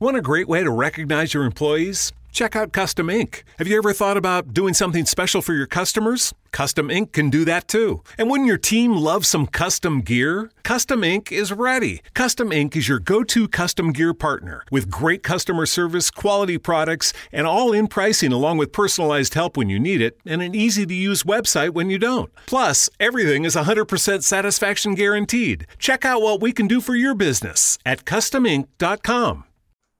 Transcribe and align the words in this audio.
Want 0.00 0.16
a 0.16 0.22
great 0.22 0.46
way 0.46 0.62
to 0.62 0.70
recognize 0.70 1.34
your 1.34 1.42
employees? 1.42 2.12
Check 2.30 2.54
out 2.54 2.72
Custom 2.72 3.10
Ink. 3.10 3.42
Have 3.58 3.66
you 3.66 3.76
ever 3.78 3.92
thought 3.92 4.16
about 4.16 4.54
doing 4.54 4.72
something 4.72 5.04
special 5.04 5.42
for 5.42 5.54
your 5.54 5.66
customers? 5.66 6.32
Custom 6.52 6.88
Ink 6.88 7.12
can 7.12 7.30
do 7.30 7.44
that 7.46 7.66
too. 7.66 8.04
And 8.16 8.30
wouldn't 8.30 8.46
your 8.46 8.58
team 8.58 8.92
love 8.92 9.26
some 9.26 9.48
custom 9.48 10.02
gear? 10.02 10.52
Custom 10.62 11.02
Ink 11.02 11.32
is 11.32 11.50
ready. 11.50 12.00
Custom 12.14 12.52
Ink 12.52 12.76
is 12.76 12.88
your 12.88 13.00
go 13.00 13.24
to 13.24 13.48
custom 13.48 13.90
gear 13.90 14.14
partner 14.14 14.62
with 14.70 14.88
great 14.88 15.24
customer 15.24 15.66
service, 15.66 16.12
quality 16.12 16.58
products, 16.58 17.12
and 17.32 17.48
all 17.48 17.72
in 17.72 17.88
pricing 17.88 18.30
along 18.30 18.58
with 18.58 18.70
personalized 18.72 19.34
help 19.34 19.56
when 19.56 19.68
you 19.68 19.80
need 19.80 20.00
it 20.00 20.16
and 20.24 20.42
an 20.42 20.54
easy 20.54 20.86
to 20.86 20.94
use 20.94 21.24
website 21.24 21.70
when 21.70 21.90
you 21.90 21.98
don't. 21.98 22.32
Plus, 22.46 22.88
everything 23.00 23.44
is 23.44 23.56
100% 23.56 24.22
satisfaction 24.22 24.94
guaranteed. 24.94 25.66
Check 25.76 26.04
out 26.04 26.22
what 26.22 26.40
we 26.40 26.52
can 26.52 26.68
do 26.68 26.80
for 26.80 26.94
your 26.94 27.16
business 27.16 27.80
at 27.84 28.04
customink.com. 28.04 29.44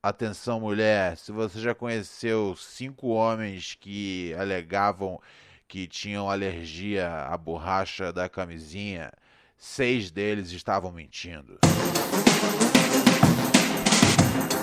Atenção, 0.00 0.60
mulher, 0.60 1.16
se 1.16 1.32
você 1.32 1.58
já 1.58 1.74
conheceu 1.74 2.54
cinco 2.56 3.08
homens 3.08 3.76
que 3.78 4.32
alegavam 4.38 5.20
que 5.66 5.88
tinham 5.88 6.30
alergia 6.30 7.26
à 7.28 7.36
borracha 7.36 8.12
da 8.12 8.28
camisinha, 8.28 9.10
seis 9.56 10.08
deles 10.12 10.52
estavam 10.52 10.92
mentindo. 10.92 11.58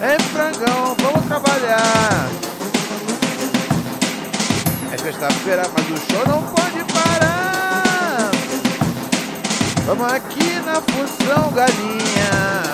Ei, 0.02 0.20
frangão, 0.31 0.95
vamos 1.02 1.26
trabalhar! 1.27 2.29
É 4.93 4.98
sexta-feira, 4.98 5.63
mas 5.67 5.91
o 5.91 6.12
show 6.12 6.26
não 6.29 6.43
pode 6.54 6.93
parar! 6.93 8.31
Vamos 9.85 10.13
aqui 10.13 10.59
na 10.62 10.81
função 10.81 11.52
galinha! 11.52 12.64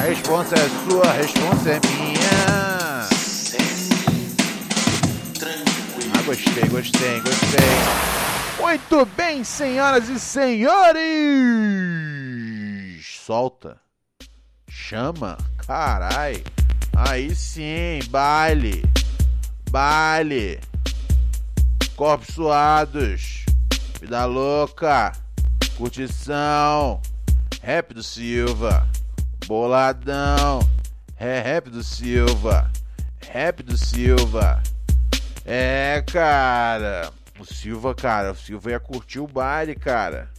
A 0.00 0.02
responsa 0.02 0.54
é 0.54 0.68
sua, 0.88 1.06
a 1.06 1.12
responsa 1.12 1.72
é 1.72 1.80
minha. 1.86 2.30
Ah, 6.14 6.22
gostei, 6.24 6.68
gostei, 6.70 7.20
gostei. 7.20 7.60
Muito 8.58 9.04
bem, 9.14 9.44
senhoras 9.44 10.08
e 10.08 10.18
senhores! 10.18 11.04
Solta. 13.26 13.78
Chama. 14.70 15.36
Carai. 15.66 16.42
Aí 16.96 17.34
sim, 17.34 18.00
baile. 18.08 18.82
Baile. 19.70 20.60
Corpos 21.94 22.34
suados. 22.34 23.44
Vida 24.00 24.24
louca. 24.24 25.12
Curtição. 25.76 27.02
Rap 27.60 27.92
do 27.92 28.02
Silva. 28.02 28.89
Boladão. 29.50 30.60
É 31.18 31.40
rap 31.40 31.70
do 31.70 31.82
Silva. 31.82 32.70
Rap 33.20 33.64
do 33.64 33.76
Silva. 33.76 34.62
É, 35.44 36.04
cara. 36.06 37.12
O 37.36 37.44
Silva, 37.44 37.92
cara, 37.92 38.30
o 38.30 38.36
Silva 38.36 38.70
ia 38.70 38.78
curtir 38.78 39.18
o 39.18 39.26
baile, 39.26 39.74
cara. 39.74 40.30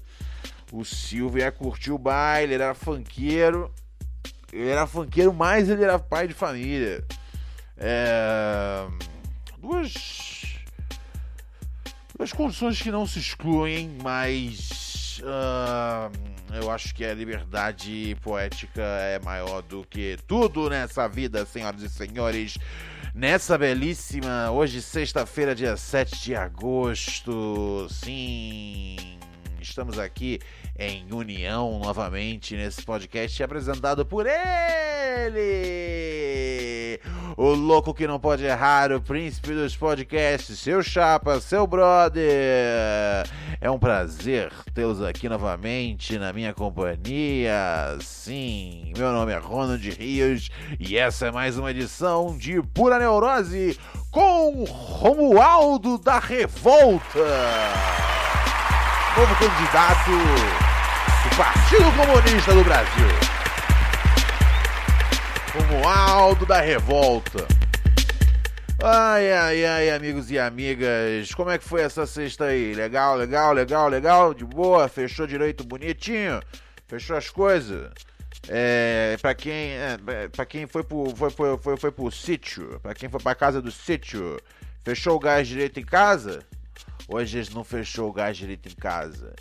O 0.71 0.85
Silva 0.85 1.39
ia 1.39 1.51
curtir 1.51 1.91
o 1.91 1.97
baile, 1.97 2.53
ele 2.53 2.63
era 2.63 2.73
funkeiro. 2.73 3.69
Ele 4.49 4.69
era 4.69 4.87
funkeiro, 4.87 5.33
mas 5.33 5.67
ele 5.67 5.83
era 5.83 5.99
pai 5.99 6.29
de 6.29 6.33
família. 6.33 7.03
É... 7.77 8.87
Duas. 9.57 10.55
Duas 12.17 12.31
condições 12.31 12.81
que 12.81 12.89
não 12.89 13.05
se 13.05 13.19
excluem, 13.19 13.97
mas. 14.01 15.19
Uh 15.19 16.30
eu 16.53 16.69
acho 16.69 16.93
que 16.93 17.05
a 17.05 17.13
liberdade 17.13 18.17
poética 18.21 18.81
é 18.81 19.19
maior 19.19 19.61
do 19.61 19.85
que 19.89 20.17
tudo 20.27 20.69
nessa 20.69 21.07
vida, 21.07 21.45
senhoras 21.45 21.81
e 21.81 21.89
senhores. 21.89 22.57
Nessa 23.13 23.57
belíssima, 23.57 24.51
hoje, 24.51 24.81
sexta-feira, 24.81 25.55
dia 25.55 25.77
7 25.77 26.21
de 26.21 26.35
agosto. 26.35 27.87
Sim, 27.89 29.17
estamos 29.59 29.99
aqui 29.99 30.39
em 30.77 31.05
união 31.11 31.79
novamente 31.79 32.55
nesse 32.55 32.81
podcast 32.83 33.43
apresentado 33.43 34.05
por 34.05 34.25
ele, 34.25 35.41
o 37.37 37.49
louco 37.53 37.93
que 37.93 38.07
não 38.07 38.19
pode 38.19 38.43
errar, 38.43 38.91
o 38.91 38.99
príncipe 39.01 39.53
dos 39.53 39.75
podcasts, 39.75 40.59
seu 40.59 40.81
chapa, 40.81 41.39
seu 41.39 41.67
brother. 41.67 42.23
É 43.59 43.69
um 43.69 43.77
prazer 43.77 44.51
tê-los 44.73 45.01
aqui 45.03 45.29
novamente 45.29 46.17
na 46.17 46.33
minha 46.33 46.53
companhia. 46.53 47.97
Sim, 48.01 48.91
meu 48.97 49.11
nome 49.11 49.31
é 49.31 49.37
Ronald 49.37 49.87
Rios 49.89 50.49
e 50.79 50.97
essa 50.97 51.27
é 51.27 51.31
mais 51.31 51.57
uma 51.57 51.71
edição 51.71 52.37
de 52.37 52.61
Pura 52.61 52.97
Neurose 52.97 53.79
com 54.09 54.65
Romualdo 54.65 55.97
da 55.97 56.19
Revolta. 56.19 57.19
Novo 59.15 59.35
candidato 59.35 60.60
Partido 61.37 61.91
Comunista 61.93 62.53
do 62.53 62.63
Brasil. 62.63 63.07
Romualdo 65.53 66.45
da 66.45 66.59
Revolta. 66.59 67.47
Ai, 68.83 69.31
ai, 69.31 69.65
ai, 69.65 69.89
amigos 69.91 70.29
e 70.29 70.37
amigas, 70.37 71.33
como 71.33 71.49
é 71.49 71.57
que 71.57 71.63
foi 71.63 71.81
essa 71.81 72.05
sexta 72.05 72.45
aí? 72.45 72.73
Legal, 72.73 73.15
legal, 73.15 73.53
legal, 73.53 73.87
legal? 73.87 74.33
De 74.33 74.43
boa? 74.43 74.89
Fechou 74.89 75.25
direito, 75.25 75.63
bonitinho? 75.63 76.41
Fechou 76.87 77.15
as 77.15 77.29
coisas? 77.29 77.91
É, 78.49 79.17
para 79.21 79.33
quem, 79.33 79.71
é, 79.71 79.97
para 80.31 80.45
quem 80.45 80.67
foi 80.67 80.83
pro, 80.83 81.15
foi, 81.15 81.29
foi, 81.29 81.57
foi, 81.57 81.77
foi 81.77 81.91
pro 81.91 82.11
sítio, 82.11 82.79
para 82.81 82.93
quem 82.93 83.07
foi 83.07 83.19
pra 83.19 83.35
casa 83.35 83.61
do 83.61 83.71
sítio, 83.71 84.37
fechou 84.83 85.15
o 85.15 85.19
gás 85.19 85.47
direito 85.47 85.79
em 85.79 85.85
casa? 85.85 86.43
Hoje 87.07 87.37
eles 87.37 87.49
não 87.51 87.63
fechou 87.63 88.09
o 88.09 88.13
gás 88.13 88.35
direito 88.35 88.67
em 88.67 88.75
casa. 88.75 89.33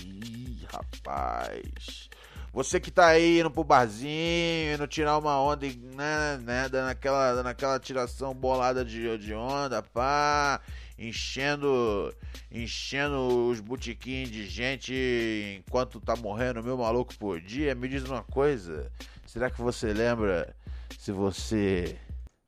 Ih, 0.00 0.66
rapaz. 0.72 2.08
Você 2.52 2.78
que 2.78 2.90
tá 2.90 3.08
aí 3.08 3.40
indo 3.40 3.50
pro 3.50 3.64
barzinho, 3.64 4.74
indo 4.74 4.86
tirar 4.86 5.18
uma 5.18 5.40
onda, 5.42 5.66
né, 5.66 6.38
né, 6.40 6.68
dando 6.68 6.88
aquela, 6.88 7.34
dando 7.34 7.48
aquela 7.48 7.80
tiração 7.80 8.32
bolada 8.32 8.84
de, 8.84 9.18
de 9.18 9.34
onda, 9.34 9.82
pá, 9.82 10.60
enchendo, 10.96 12.14
enchendo 12.52 13.48
os 13.50 13.58
botiquins 13.58 14.30
de 14.30 14.46
gente 14.46 14.94
enquanto 15.66 16.00
tá 16.00 16.14
morrendo 16.14 16.62
mil 16.62 16.78
maluco 16.78 17.12
por 17.16 17.40
dia, 17.40 17.74
me 17.74 17.88
diz 17.88 18.04
uma 18.04 18.22
coisa, 18.22 18.88
será 19.26 19.50
que 19.50 19.60
você 19.60 19.92
lembra 19.92 20.54
se 20.96 21.10
você 21.10 21.98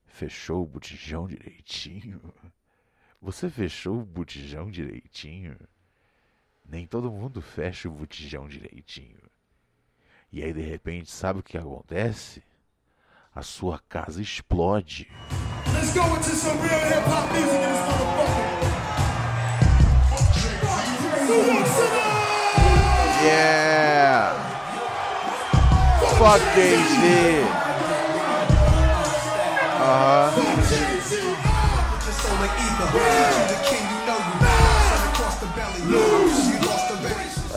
fechou 0.07 0.63
o 0.63 0.67
botijão 0.67 1.27
direitinho? 1.27 2.21
Você 3.21 3.51
fechou 3.51 3.99
o 3.99 4.05
botijão 4.05 4.71
direitinho? 4.71 5.57
Nem 6.69 6.87
todo 6.87 7.10
mundo 7.10 7.41
fecha 7.41 7.88
o 7.88 7.93
botijão 7.93 8.49
direitinho. 8.49 9.21
E 10.32 10.43
aí 10.43 10.53
de 10.53 10.60
repente, 10.60 11.10
sabe 11.10 11.38
o 11.41 11.43
que 11.43 11.56
acontece? 11.56 12.43
A 13.34 13.43
sua 13.43 13.81
casa 13.88 14.21
explode. 14.21 15.09
Let's 15.72 15.93
go 15.93 16.05
into 16.16 16.31
some 16.31 16.60
real 16.60 16.81
hip 16.88 17.06
hop 17.06 17.31
music 17.32 17.55
in 17.55 17.60
this 17.60 17.81
motherfucker. 17.87 18.37
Yeah. 23.22 24.34
Fuck 26.19 26.41
Jay-Z. 26.55 27.66
Uh-huh. 29.78 30.56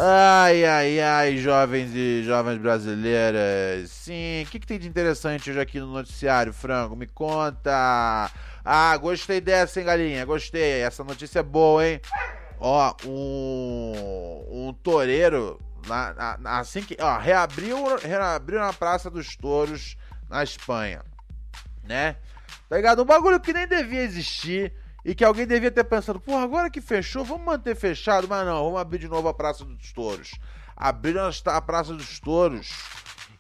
Ai, 0.01 0.63
ai, 0.63 1.01
ai, 1.01 1.37
jovens 1.39 1.93
e 1.93 2.23
jovens 2.23 2.57
brasileiras. 2.57 3.91
Sim, 3.91 4.43
o 4.43 4.45
que, 4.45 4.57
que, 4.57 4.65
tem 4.65 4.79
de 4.79 4.87
interessante 4.87 5.49
hoje 5.49 5.59
aqui 5.59 5.77
no 5.77 5.87
noticiário, 5.87 6.53
Frango? 6.53 6.95
Me 6.95 7.05
conta. 7.05 8.31
Ah, 8.63 8.95
gostei 8.95 9.41
dessa, 9.41 9.77
hein, 9.77 9.85
galinha? 9.85 10.23
Gostei. 10.23 10.83
Essa 10.83 11.03
notícia 11.03 11.39
é 11.39 11.43
boa, 11.43 11.85
hein? 11.85 11.99
Ó, 12.61 12.95
um, 13.05 14.45
um 14.49 14.73
toureiro, 14.73 15.59
na, 15.85 16.37
na, 16.37 16.59
assim 16.59 16.81
que. 16.81 16.95
Ó, 16.97 17.17
reabriu, 17.17 17.97
reabriu 17.97 18.59
na 18.61 18.71
Praça 18.71 19.09
dos 19.09 19.35
Touros, 19.35 19.97
na 20.29 20.41
Espanha. 20.41 21.01
Né? 21.83 22.15
Tá 22.69 22.77
ligado? 22.77 23.01
Um 23.01 23.05
bagulho 23.05 23.41
que 23.41 23.51
nem 23.51 23.67
devia 23.67 24.03
existir 24.03 24.71
e 25.03 25.15
que 25.15 25.23
alguém 25.23 25.47
devia 25.47 25.71
ter 25.71 25.83
pensado, 25.83 26.19
pô, 26.19 26.35
agora 26.35 26.69
que 26.69 26.81
fechou, 26.81 27.23
vamos 27.23 27.45
manter 27.45 27.75
fechado, 27.75 28.27
mas 28.27 28.45
não, 28.45 28.63
vamos 28.65 28.79
abrir 28.79 28.99
de 28.99 29.07
novo 29.07 29.27
a 29.27 29.33
Praça 29.33 29.63
dos 29.63 29.93
Touros. 29.93 30.31
Abriram 30.75 31.29
a 31.45 31.61
Praça 31.61 31.93
dos 31.93 32.19
Touros. 32.19 32.69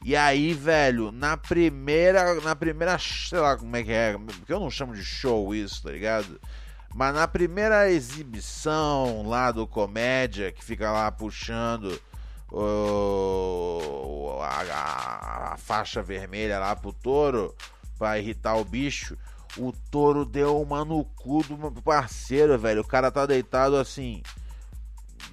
E 0.03 0.15
aí, 0.15 0.53
velho, 0.53 1.11
na 1.11 1.35
primeira, 1.35 2.39
na 2.41 2.55
primeira, 2.55 2.97
sei 2.97 3.39
lá 3.39 3.57
como 3.57 3.75
é 3.75 3.83
que 3.83 3.91
é, 3.91 4.17
porque 4.17 4.53
eu 4.53 4.59
não 4.59 4.71
chamo 4.71 4.93
de 4.93 5.03
show 5.03 5.53
isso, 5.53 5.83
tá 5.83 5.91
ligado? 5.91 6.39
Mas 6.93 7.13
na 7.13 7.27
primeira 7.27 7.91
exibição 7.91 9.27
lá 9.27 9.51
do 9.51 9.67
comédia, 9.67 10.51
que 10.51 10.63
fica 10.63 10.89
lá 10.91 11.11
puxando 11.11 12.01
o, 12.51 14.39
a, 14.41 14.61
a, 14.61 15.53
a 15.53 15.57
faixa 15.57 16.01
vermelha 16.01 16.57
lá 16.59 16.75
pro 16.75 16.93
touro 16.93 17.53
pra 17.97 18.17
irritar 18.17 18.55
o 18.55 18.65
bicho. 18.65 19.17
O 19.57 19.71
touro 19.89 20.25
deu 20.25 20.61
uma 20.61 20.85
no 20.85 21.03
cu 21.03 21.43
do 21.43 21.81
parceiro, 21.81 22.57
velho. 22.57 22.81
O 22.81 22.87
cara 22.87 23.11
tá 23.11 23.25
deitado 23.25 23.75
assim, 23.75 24.21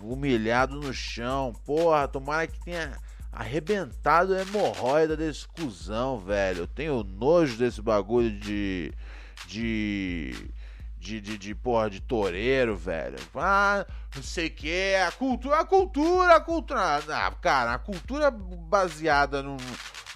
humilhado 0.00 0.76
no 0.76 0.92
chão. 0.92 1.52
Porra, 1.64 2.08
tomara 2.08 2.46
que 2.46 2.58
tenha 2.64 2.96
arrebentado 3.30 4.34
a 4.34 4.40
hemorroida 4.40 5.16
desse 5.16 5.46
cuzão, 5.46 6.18
velho. 6.18 6.60
Eu 6.60 6.66
tenho 6.66 7.04
nojo 7.04 7.56
desse 7.56 7.82
bagulho 7.82 8.30
de. 8.38 8.92
de. 9.46 10.50
de, 10.98 11.20
de, 11.20 11.38
de 11.38 11.54
porra, 11.54 11.90
de 11.90 12.00
toureiro, 12.00 12.74
velho. 12.74 13.18
Ah, 13.34 13.86
não 14.14 14.22
sei 14.22 14.46
o 14.46 14.50
que. 14.50 14.94
A 14.96 15.12
cultura, 15.12 15.60
a 15.60 15.64
cultura, 15.64 16.36
a 16.36 16.40
cultura. 16.40 17.02
Ah, 17.08 17.30
cara, 17.32 17.74
a 17.74 17.78
cultura 17.78 18.30
baseada 18.30 19.42
num 19.42 19.58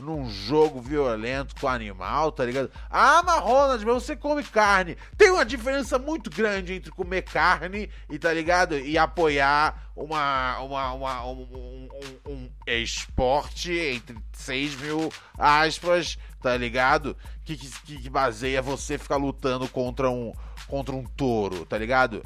num 0.00 0.28
jogo 0.30 0.80
violento 0.80 1.54
com 1.60 1.68
animal, 1.68 2.32
tá 2.32 2.44
ligado? 2.44 2.70
Ah, 2.88 3.22
mas 3.24 3.40
Ronald, 3.40 3.84
mas 3.84 4.02
você 4.02 4.16
come 4.16 4.42
carne. 4.42 4.96
Tem 5.16 5.30
uma 5.30 5.44
diferença 5.44 5.98
muito 5.98 6.30
grande 6.30 6.74
entre 6.74 6.90
comer 6.90 7.22
carne 7.22 7.90
e, 8.08 8.18
tá 8.18 8.32
ligado? 8.32 8.78
E 8.78 8.96
apoiar 8.98 9.90
uma, 9.94 10.58
uma, 10.60 10.92
uma 10.92 11.26
um, 11.26 11.88
um, 12.26 12.28
um, 12.28 12.50
esporte 12.66 13.72
entre 13.72 14.16
6 14.32 14.76
mil 14.76 15.12
aspas, 15.38 16.18
tá 16.40 16.56
ligado? 16.56 17.16
Que, 17.44 17.56
que, 17.56 17.98
que 17.98 18.10
baseia 18.10 18.62
você 18.62 18.96
ficar 18.96 19.16
lutando 19.16 19.68
contra 19.68 20.10
um, 20.10 20.32
contra 20.66 20.94
um 20.94 21.04
touro, 21.04 21.66
tá 21.66 21.76
ligado? 21.76 22.22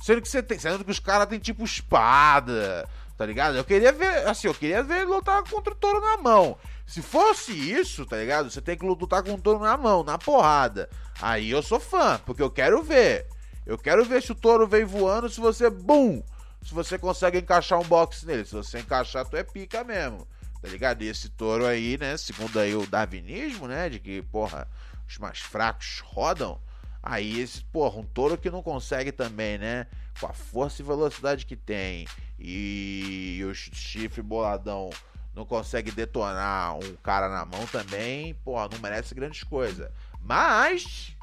Sendo 0.00 0.22
que 0.22 0.28
você 0.28 0.42
tem, 0.42 0.58
sendo 0.58 0.84
que 0.84 0.90
os 0.90 1.00
caras 1.00 1.26
têm 1.26 1.38
tipo 1.38 1.64
espada, 1.64 2.88
tá 3.18 3.26
ligado? 3.26 3.56
Eu 3.56 3.64
queria 3.64 3.90
ver, 3.90 4.28
assim, 4.28 4.46
eu 4.46 4.54
queria 4.54 4.80
ver 4.80 4.98
ele 4.98 5.06
lutar 5.06 5.42
contra 5.42 5.72
o 5.72 5.76
touro 5.76 6.00
na 6.00 6.16
mão. 6.16 6.56
Se 6.86 7.02
fosse 7.02 7.52
isso, 7.52 8.06
tá 8.06 8.16
ligado? 8.16 8.48
Você 8.48 8.62
tem 8.62 8.78
que 8.78 8.86
lutar 8.86 9.24
com 9.24 9.34
o 9.34 9.40
touro 9.40 9.58
na 9.58 9.76
mão, 9.76 10.04
na 10.04 10.16
porrada. 10.16 10.88
Aí 11.20 11.50
eu 11.50 11.60
sou 11.60 11.80
fã, 11.80 12.20
porque 12.24 12.40
eu 12.40 12.50
quero 12.50 12.80
ver. 12.80 13.26
Eu 13.66 13.76
quero 13.76 14.04
ver 14.04 14.22
se 14.22 14.30
o 14.30 14.36
touro 14.36 14.68
vem 14.68 14.84
voando, 14.84 15.28
se 15.28 15.40
você, 15.40 15.68
bum! 15.68 16.22
Se 16.62 16.72
você 16.72 16.96
consegue 16.96 17.38
encaixar 17.38 17.80
um 17.80 17.84
box 17.84 18.24
nele. 18.24 18.44
Se 18.44 18.54
você 18.54 18.78
encaixar, 18.78 19.26
tu 19.26 19.36
é 19.36 19.42
pica 19.42 19.82
mesmo. 19.82 20.26
Tá 20.62 20.68
ligado? 20.68 21.02
E 21.02 21.08
esse 21.08 21.28
touro 21.28 21.66
aí, 21.66 21.98
né? 21.98 22.16
Segundo 22.16 22.58
aí 22.58 22.74
o 22.74 22.86
darwinismo, 22.86 23.66
né? 23.66 23.88
De 23.88 23.98
que, 23.98 24.22
porra, 24.22 24.68
os 25.08 25.18
mais 25.18 25.40
fracos 25.40 26.02
rodam. 26.04 26.60
Aí 27.02 27.40
esse, 27.40 27.62
porra, 27.64 27.98
um 27.98 28.04
touro 28.04 28.38
que 28.38 28.50
não 28.50 28.62
consegue 28.62 29.10
também, 29.10 29.58
né? 29.58 29.86
Com 30.20 30.26
a 30.26 30.32
força 30.32 30.82
e 30.82 30.84
velocidade 30.84 31.46
que 31.46 31.56
tem. 31.56 32.06
E 32.38 33.44
o 33.44 33.54
chifre 33.54 34.22
boladão 34.22 34.90
não 35.34 35.44
consegue 35.44 35.90
detonar 35.90 36.76
um 36.76 36.96
cara 37.02 37.28
na 37.28 37.44
mão 37.44 37.66
também, 37.66 38.34
porra, 38.44 38.68
não 38.70 38.78
merece 38.78 39.14
grandes 39.14 39.42
coisas. 39.42 39.90
Mas. 40.20 41.16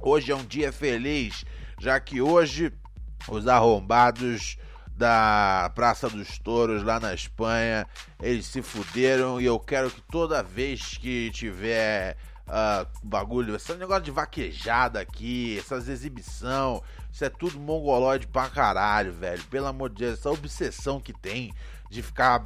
Hoje 0.00 0.32
é 0.32 0.36
um 0.36 0.44
dia 0.44 0.72
feliz, 0.72 1.44
já 1.78 2.00
que 2.00 2.20
hoje 2.20 2.72
os 3.28 3.46
arrombados 3.46 4.58
da 4.96 5.70
Praça 5.74 6.10
dos 6.10 6.38
Touros 6.38 6.82
lá 6.82 7.00
na 7.00 7.14
Espanha, 7.14 7.86
eles 8.20 8.46
se 8.46 8.62
fuderam 8.62 9.40
e 9.40 9.44
eu 9.44 9.58
quero 9.58 9.90
que 9.90 10.00
toda 10.02 10.42
vez 10.42 10.98
que 10.98 11.30
tiver 11.30 12.16
uh, 12.46 12.86
bagulho, 13.02 13.56
esse 13.56 13.74
negócio 13.74 14.02
de 14.02 14.10
vaquejada 14.10 15.00
aqui, 15.00 15.58
essas 15.58 15.88
exibição, 15.88 16.82
isso 17.12 17.24
é 17.24 17.28
tudo 17.28 17.60
mongolóide 17.60 18.26
pra 18.26 18.48
caralho, 18.48 19.12
velho. 19.12 19.44
Pelo 19.44 19.66
amor 19.66 19.90
de 19.90 19.96
Deus, 19.96 20.18
essa 20.18 20.30
obsessão 20.30 21.00
que 21.00 21.12
tem 21.12 21.52
de 21.90 22.02
ficar 22.02 22.44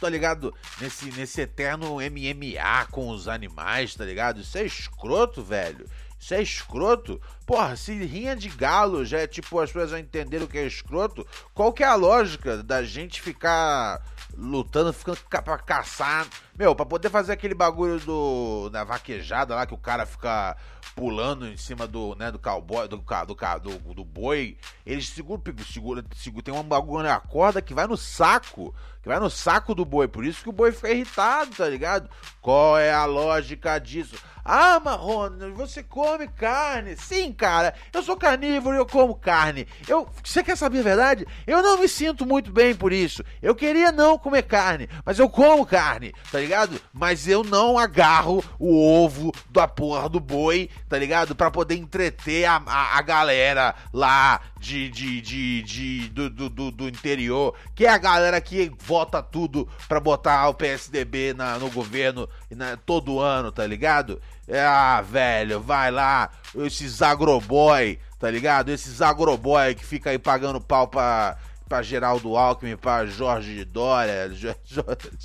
tá 0.00 0.08
ligado? 0.08 0.54
Nesse, 0.80 1.10
nesse 1.12 1.40
eterno 1.40 1.96
MMA 1.96 2.86
com 2.90 3.08
os 3.08 3.26
animais, 3.26 3.94
tá 3.94 4.04
ligado? 4.04 4.40
Isso 4.40 4.56
é 4.56 4.64
escroto, 4.64 5.42
velho. 5.42 5.88
Isso 6.18 6.34
é 6.34 6.42
escroto. 6.42 7.20
Porra, 7.46 7.76
se 7.76 7.94
rinha 7.94 8.34
de 8.34 8.48
galo 8.48 9.04
já 9.04 9.20
é 9.20 9.26
tipo, 9.26 9.58
as 9.58 9.70
pessoas 9.70 9.90
já 9.90 10.00
entenderam 10.00 10.46
o 10.46 10.48
que 10.48 10.58
é 10.58 10.66
escroto, 10.66 11.26
qual 11.54 11.72
que 11.72 11.82
é 11.82 11.86
a 11.86 11.94
lógica 11.94 12.62
da 12.62 12.82
gente 12.82 13.22
ficar 13.22 14.02
lutando, 14.36 14.92
ficando 14.92 15.18
pra 15.44 15.58
caçar. 15.58 16.26
Meu, 16.58 16.74
pra 16.74 16.84
poder 16.84 17.08
fazer 17.08 17.30
aquele 17.30 17.54
bagulho 17.54 18.00
do. 18.00 18.68
da 18.70 18.82
vaquejada 18.82 19.54
lá, 19.54 19.64
que 19.64 19.74
o 19.74 19.78
cara 19.78 20.04
fica 20.04 20.56
pulando 20.96 21.46
em 21.46 21.56
cima 21.56 21.86
do, 21.86 22.16
né, 22.16 22.32
do 22.32 22.38
cowboy, 22.40 22.88
do, 22.88 22.96
do, 22.96 23.34
do, 23.60 23.94
do 23.94 24.04
boi, 24.04 24.58
eles 24.84 25.08
seguram, 25.08 25.40
segura, 25.64 26.04
segura, 26.16 26.42
tem 26.42 26.52
um 26.52 26.64
bagulho 26.64 27.04
na 27.04 27.20
corda 27.20 27.62
que 27.62 27.72
vai 27.72 27.86
no 27.86 27.96
saco, 27.96 28.74
que 29.00 29.08
vai 29.08 29.20
no 29.20 29.30
saco 29.30 29.72
do 29.72 29.84
boi, 29.84 30.08
por 30.08 30.24
isso 30.24 30.42
que 30.42 30.48
o 30.48 30.52
boi 30.52 30.72
fica 30.72 30.90
irritado, 30.90 31.54
tá 31.54 31.68
ligado? 31.68 32.10
Qual 32.42 32.76
é 32.76 32.92
a 32.92 33.04
lógica 33.04 33.78
disso? 33.78 34.16
Ah, 34.50 34.80
Marrone, 34.80 35.50
você 35.50 35.82
come 35.82 36.26
carne. 36.26 36.96
Sim, 36.96 37.34
cara, 37.34 37.74
eu 37.92 38.02
sou 38.02 38.16
carnívoro 38.16 38.74
e 38.74 38.78
eu 38.78 38.86
como 38.86 39.14
carne. 39.14 39.68
Eu, 39.86 40.08
você 40.24 40.42
quer 40.42 40.56
saber 40.56 40.78
a 40.80 40.82
verdade? 40.82 41.26
Eu 41.46 41.62
não 41.62 41.78
me 41.78 41.86
sinto 41.86 42.24
muito 42.24 42.50
bem 42.50 42.74
por 42.74 42.90
isso. 42.90 43.22
Eu 43.42 43.54
queria 43.54 43.92
não 43.92 44.16
comer 44.18 44.44
carne, 44.44 44.88
mas 45.04 45.18
eu 45.18 45.28
como 45.28 45.66
carne, 45.66 46.14
tá 46.32 46.40
ligado? 46.40 46.47
Mas 46.92 47.28
eu 47.28 47.44
não 47.44 47.78
agarro 47.78 48.44
o 48.58 49.04
ovo 49.04 49.32
da 49.50 49.68
porra 49.68 50.08
do 50.08 50.20
boi, 50.20 50.70
tá 50.88 50.98
ligado? 50.98 51.34
Para 51.34 51.50
poder 51.50 51.76
entreter 51.76 52.44
a, 52.44 52.62
a, 52.66 52.98
a, 52.98 53.02
galera 53.02 53.74
lá 53.92 54.40
de, 54.58 54.88
de, 54.90 55.20
de, 55.20 55.62
de 55.62 56.08
do, 56.08 56.30
do, 56.30 56.70
do, 56.70 56.88
interior, 56.88 57.54
que 57.74 57.86
é 57.86 57.90
a 57.90 57.98
galera 57.98 58.40
que 58.40 58.72
vota 58.78 59.22
tudo 59.22 59.68
pra 59.88 60.00
botar 60.00 60.48
o 60.48 60.54
PSDB 60.54 61.34
na, 61.34 61.58
no 61.58 61.70
governo 61.70 62.28
na, 62.50 62.76
todo 62.76 63.20
ano, 63.20 63.52
tá 63.52 63.66
ligado? 63.66 64.20
Ah, 64.50 65.02
velho, 65.02 65.60
vai 65.60 65.90
lá, 65.90 66.30
esses 66.56 67.02
agroboy, 67.02 67.98
tá 68.18 68.30
ligado? 68.30 68.70
Esses 68.70 69.02
agroboy 69.02 69.74
que 69.74 69.84
fica 69.84 70.10
aí 70.10 70.18
pagando 70.18 70.60
pau 70.60 70.88
pra, 70.88 71.36
pra 71.68 71.82
Geraldo 71.82 72.36
Alckmin, 72.36 72.76
pra 72.76 73.06
Jorge 73.06 73.64
Dória, 73.64 74.30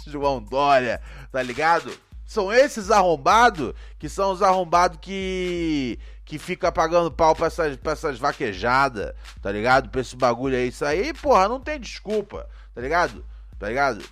João 0.06 0.42
Dória, 0.42 1.02
tá 1.32 1.42
ligado? 1.42 1.92
São 2.26 2.52
esses 2.52 2.92
arrombados 2.92 3.74
que 3.98 4.10
são 4.10 4.32
os 4.32 4.42
arrombados 4.42 4.98
que 5.02 6.00
que 6.26 6.40
fica 6.40 6.72
pagando 6.72 7.12
pau 7.12 7.36
pra 7.36 7.48
essas, 7.48 7.76
pra 7.76 7.92
essas 7.92 8.18
vaquejadas, 8.18 9.14
tá 9.42 9.52
ligado? 9.52 9.90
Pra 9.90 10.02
esse 10.02 10.16
bagulho 10.16 10.56
aí. 10.56 10.70
Isso 10.70 10.86
aí, 10.86 11.14
porra, 11.14 11.50
não 11.50 11.60
tem 11.60 11.80
desculpa, 11.80 12.48
tá 12.74 12.82
ligado? 12.82 13.26
Tá 13.60 13.68
ligado? 13.68 14.04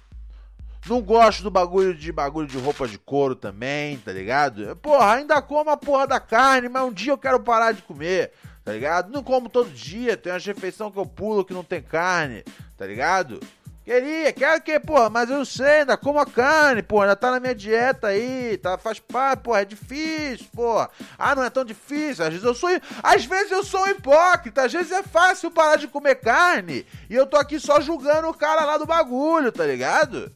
Não 0.88 1.02
gosto 1.02 1.44
do 1.44 1.52
bagulho 1.52 1.94
de 1.94 2.12
bagulho 2.12 2.48
de 2.48 2.58
roupa 2.58 2.88
de 2.88 2.98
couro 2.98 3.36
também, 3.36 3.98
tá 3.98 4.12
ligado? 4.12 4.76
Porra, 4.78 5.14
ainda 5.14 5.42
como 5.42 5.70
a 5.70 5.78
porra 5.78 6.08
da 6.08 6.20
carne, 6.20 6.68
mas 6.68 6.84
um 6.84 6.92
dia 6.92 7.14
eu 7.14 7.18
quero 7.18 7.40
parar 7.40 7.72
de 7.72 7.84
comer, 7.84 8.34
tá 8.64 8.72
ligado? 8.74 9.12
Não 9.12 9.24
como 9.24 9.50
todo 9.50 9.70
dia, 9.70 10.18
tem 10.18 10.32
uma 10.32 10.40
refeição 10.40 10.92
que 10.92 10.98
eu 10.98 11.06
pulo 11.06 11.46
que 11.46 11.54
não 11.54 11.64
tem 11.64 11.82
carne, 11.82 12.44
tá 12.78 12.86
ligado? 12.86 13.40
Queria, 13.84 14.32
quero 14.32 14.62
que, 14.62 14.80
porra, 14.80 15.10
mas 15.10 15.28
eu 15.30 15.40
não 15.40 15.46
sei, 15.46 15.80
ainda 15.80 15.98
como 15.98 16.20
a 16.20 16.26
carne, 16.26 16.84
porra, 16.84 17.06
ainda 17.06 17.16
tá 17.16 17.32
na 17.32 17.40
minha 17.40 17.56
dieta 17.56 18.08
aí, 18.08 18.56
tá, 18.58 18.78
faz 18.78 19.00
parte, 19.00 19.42
porra, 19.42 19.62
é 19.62 19.66
difícil, 19.66 20.46
porra. 20.56 20.88
Ah, 21.18 21.34
não 21.34 21.44
é 21.44 21.50
tão 21.50 21.66
difícil, 21.66 22.24
às 22.24 22.30
vezes 22.30 22.46
eu 22.46 22.54
sou, 22.54 22.70
às 23.02 23.26
vezes 23.26 23.52
eu 23.52 23.64
sou 23.64 23.88
hipócrita, 23.90 24.66
às 24.66 24.72
vezes 24.72 24.92
é 24.92 25.02
fácil 25.02 25.50
parar 25.50 25.78
de 25.78 25.88
comer 25.88 26.16
carne, 26.16 26.86
e 27.10 27.16
eu 27.16 27.26
tô 27.26 27.38
aqui 27.38 27.60
só 27.60 27.82
julgando 27.82 28.30
o 28.30 28.34
cara 28.36 28.64
lá 28.66 28.78
do 28.78 28.86
bagulho, 28.86 29.52
tá 29.52 29.66
ligado? 29.66 30.32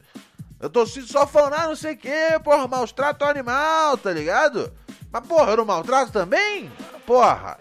Eu 0.58 0.68
tô 0.68 0.84
só 0.84 1.24
falando, 1.24 1.54
ah, 1.54 1.68
não 1.68 1.76
sei 1.76 1.94
o 1.94 1.96
que, 1.96 2.40
porra, 2.42 2.66
maus 2.66 2.90
trato 2.90 3.24
animal, 3.24 3.96
tá 3.96 4.10
ligado? 4.10 4.72
Mas, 5.12 5.26
porra, 5.26 5.52
eu 5.52 5.58
não 5.58 5.64
maltrato 5.64 6.10
também? 6.10 6.70
Porra. 7.06 7.58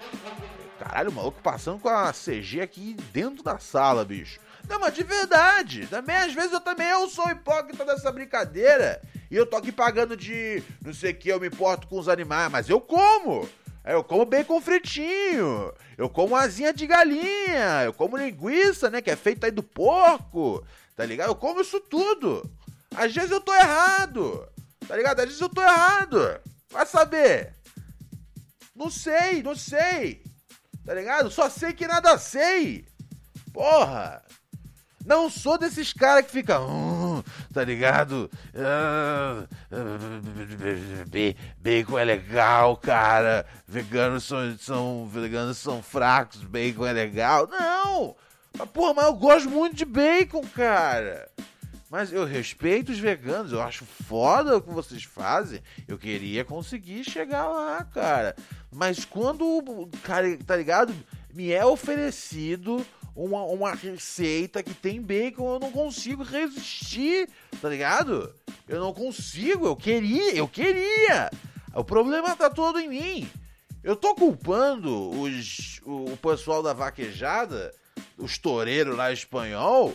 Caralho, 0.85 1.09
o 1.09 1.13
maluco 1.13 1.41
passando 1.41 1.79
com 1.79 1.89
a 1.89 2.13
CG 2.13 2.61
aqui 2.61 2.95
dentro 3.11 3.43
da 3.43 3.57
sala, 3.57 4.05
bicho. 4.05 4.39
Não, 4.69 4.79
mas 4.79 4.93
de 4.93 5.03
verdade. 5.03 5.87
Também, 5.87 6.15
às 6.15 6.31
vezes, 6.31 6.51
eu 6.51 6.59
também 6.61 6.87
eu 6.87 7.09
sou 7.09 7.27
hipócrita 7.27 7.83
dessa 7.83 8.11
brincadeira. 8.11 9.01
E 9.31 9.35
eu 9.35 9.47
tô 9.47 9.57
aqui 9.57 9.71
pagando 9.71 10.15
de 10.15 10.61
não 10.83 10.93
sei 10.93 11.11
o 11.11 11.15
que, 11.15 11.29
eu 11.29 11.39
me 11.39 11.47
importo 11.47 11.87
com 11.87 11.97
os 11.97 12.07
animais, 12.07 12.51
mas 12.51 12.69
eu 12.69 12.79
como. 12.79 13.49
Eu 13.83 14.03
como 14.03 14.25
bacon 14.25 14.61
fritinho. 14.61 15.73
Eu 15.97 16.07
como 16.07 16.35
asinha 16.35 16.71
de 16.71 16.85
galinha. 16.85 17.83
Eu 17.83 17.91
como 17.93 18.15
linguiça, 18.15 18.87
né? 18.87 19.01
Que 19.01 19.09
é 19.09 19.15
feita 19.15 19.47
aí 19.47 19.51
do 19.51 19.63
porco. 19.63 20.63
Tá 20.95 21.03
ligado? 21.03 21.29
Eu 21.29 21.35
como 21.35 21.61
isso 21.61 21.79
tudo. 21.79 22.47
Às 22.95 23.11
vezes 23.11 23.31
eu 23.31 23.41
tô 23.41 23.53
errado. 23.55 24.47
Tá 24.87 24.95
ligado? 24.95 25.19
Às 25.19 25.25
vezes 25.25 25.41
eu 25.41 25.49
tô 25.49 25.63
errado. 25.63 26.39
Vai 26.69 26.85
saber. 26.85 27.55
Não 28.75 28.91
sei, 28.91 29.41
não 29.41 29.55
sei. 29.55 30.24
Tá 30.85 30.93
ligado? 30.93 31.31
Só 31.31 31.49
sei 31.49 31.73
que 31.73 31.87
nada 31.87 32.17
sei. 32.17 32.85
Porra. 33.51 34.21
Não 35.05 35.29
sou 35.29 35.57
desses 35.57 35.93
caras 35.93 36.25
que 36.25 36.31
fica, 36.31 36.59
uh, 36.59 37.23
tá 37.53 37.63
ligado? 37.63 38.29
Uh, 38.55 39.47
bacon 41.61 41.99
é 41.99 42.03
legal, 42.03 42.75
cara. 42.75 43.45
Veganos 43.67 44.23
são, 44.23 44.57
são, 44.57 45.07
veganos 45.07 45.59
são 45.59 45.83
fracos, 45.83 46.41
bacon 46.43 46.87
é 46.87 46.93
legal. 46.93 47.47
Não! 47.47 48.15
Porra, 48.73 48.95
mas 48.95 49.05
eu 49.05 49.13
gosto 49.13 49.49
muito 49.49 49.75
de 49.75 49.85
bacon, 49.85 50.41
cara. 50.55 51.29
Mas 51.89 52.11
eu 52.11 52.25
respeito 52.25 52.91
os 52.91 52.97
veganos, 52.99 53.51
eu 53.51 53.61
acho 53.61 53.85
foda 53.85 54.57
o 54.57 54.61
que 54.61 54.71
vocês 54.71 55.03
fazem. 55.03 55.61
Eu 55.87 55.99
queria 55.99 56.43
conseguir 56.43 57.03
chegar 57.03 57.47
lá, 57.47 57.83
cara. 57.83 58.35
Mas 58.75 59.05
quando, 59.05 59.89
cara, 60.03 60.37
tá 60.45 60.55
ligado? 60.55 60.93
Me 61.33 61.51
é 61.51 61.65
oferecido 61.65 62.85
uma, 63.15 63.43
uma 63.45 63.73
receita 63.73 64.61
que 64.61 64.73
tem 64.73 65.01
bacon, 65.01 65.53
eu 65.53 65.59
não 65.59 65.71
consigo 65.71 66.23
resistir, 66.23 67.29
tá 67.61 67.69
ligado? 67.69 68.35
Eu 68.67 68.81
não 68.81 68.93
consigo, 68.93 69.65
eu 69.65 69.75
queria, 69.77 70.35
eu 70.35 70.47
queria. 70.47 71.31
O 71.73 71.85
problema 71.85 72.35
tá 72.35 72.49
todo 72.49 72.77
em 72.77 72.89
mim. 72.89 73.29
Eu 73.81 73.95
tô 73.95 74.13
culpando 74.13 75.09
os, 75.21 75.79
o, 75.85 76.11
o 76.11 76.17
pessoal 76.17 76.61
da 76.61 76.73
vaquejada, 76.73 77.73
os 78.17 78.37
toureiros 78.37 78.97
lá 78.97 79.11
espanhol, 79.11 79.93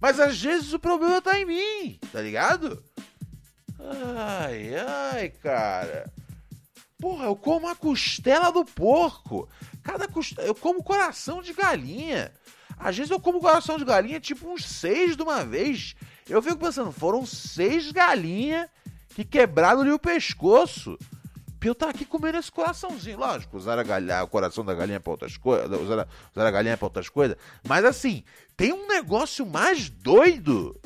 mas 0.00 0.20
às 0.20 0.40
vezes 0.40 0.72
o 0.72 0.78
problema 0.78 1.20
tá 1.20 1.40
em 1.40 1.44
mim, 1.44 1.98
tá 2.12 2.20
ligado? 2.20 2.84
Ai, 4.16 4.76
ai, 4.76 5.28
cara. 5.30 6.12
Porra, 6.98 7.26
eu 7.26 7.36
como 7.36 7.68
a 7.68 7.74
costela 7.74 8.50
do 8.50 8.64
porco. 8.64 9.48
Cada 9.82 10.08
costela. 10.08 10.46
Eu 10.46 10.54
como 10.54 10.82
coração 10.82 11.42
de 11.42 11.52
galinha. 11.52 12.32
Às 12.78 12.96
vezes 12.96 13.10
eu 13.10 13.20
como 13.20 13.40
coração 13.40 13.78
de 13.78 13.84
galinha, 13.84 14.20
tipo 14.20 14.48
uns 14.48 14.64
seis 14.64 15.16
de 15.16 15.22
uma 15.22 15.44
vez. 15.44 15.94
Eu 16.28 16.42
fico 16.42 16.58
pensando, 16.58 16.92
foram 16.92 17.24
seis 17.24 17.90
galinhas 17.92 18.68
que 19.14 19.24
quebraram 19.24 19.80
ali 19.80 19.92
o 19.92 19.98
pescoço 19.98 20.98
eu 21.68 21.74
tá 21.74 21.90
aqui 21.90 22.04
comendo 22.04 22.38
esse 22.38 22.50
coraçãozinho. 22.50 23.18
Lógico, 23.18 23.56
usar 23.56 23.78
a 23.78 23.82
galinha, 23.82 24.22
o 24.22 24.28
coração 24.28 24.64
da 24.64 24.74
galinha 24.74 25.00
para 25.00 25.10
outras 25.10 25.36
coisas, 25.36 25.80
usar, 25.80 26.00
a, 26.00 26.06
usar 26.34 26.46
a 26.46 26.50
galinha 26.50 26.76
para 26.76 26.86
outras 26.86 27.08
coisas. 27.08 27.36
Mas 27.66 27.84
assim, 27.84 28.24
tem 28.56 28.72
um 28.72 28.86
negócio 28.86 29.44
mais 29.44 29.88
doido 29.88 30.78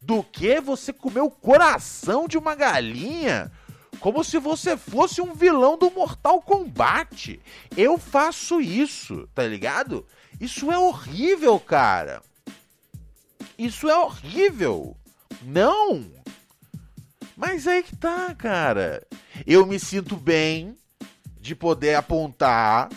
do 0.00 0.22
que 0.22 0.60
você 0.60 0.92
comer 0.92 1.20
o 1.20 1.30
coração 1.30 2.28
de 2.28 2.36
uma 2.36 2.54
galinha 2.54 3.50
como 4.00 4.22
se 4.24 4.38
você 4.38 4.76
fosse 4.76 5.20
um 5.20 5.34
vilão 5.34 5.78
do 5.78 5.90
Mortal 5.90 6.40
Kombat. 6.42 7.40
Eu 7.76 7.98
faço 7.98 8.60
isso, 8.60 9.28
tá 9.34 9.46
ligado? 9.46 10.06
Isso 10.40 10.70
é 10.70 10.78
horrível, 10.78 11.58
cara. 11.60 12.22
Isso 13.58 13.88
é 13.88 13.96
horrível. 13.96 14.96
Não! 15.42 16.04
Mas 17.36 17.66
aí 17.66 17.82
que 17.82 17.96
tá, 17.96 18.34
cara. 18.34 19.06
Eu 19.46 19.66
me 19.66 19.78
sinto 19.78 20.16
bem 20.16 20.76
de 21.40 21.54
poder 21.54 21.94
apontar 21.94 22.88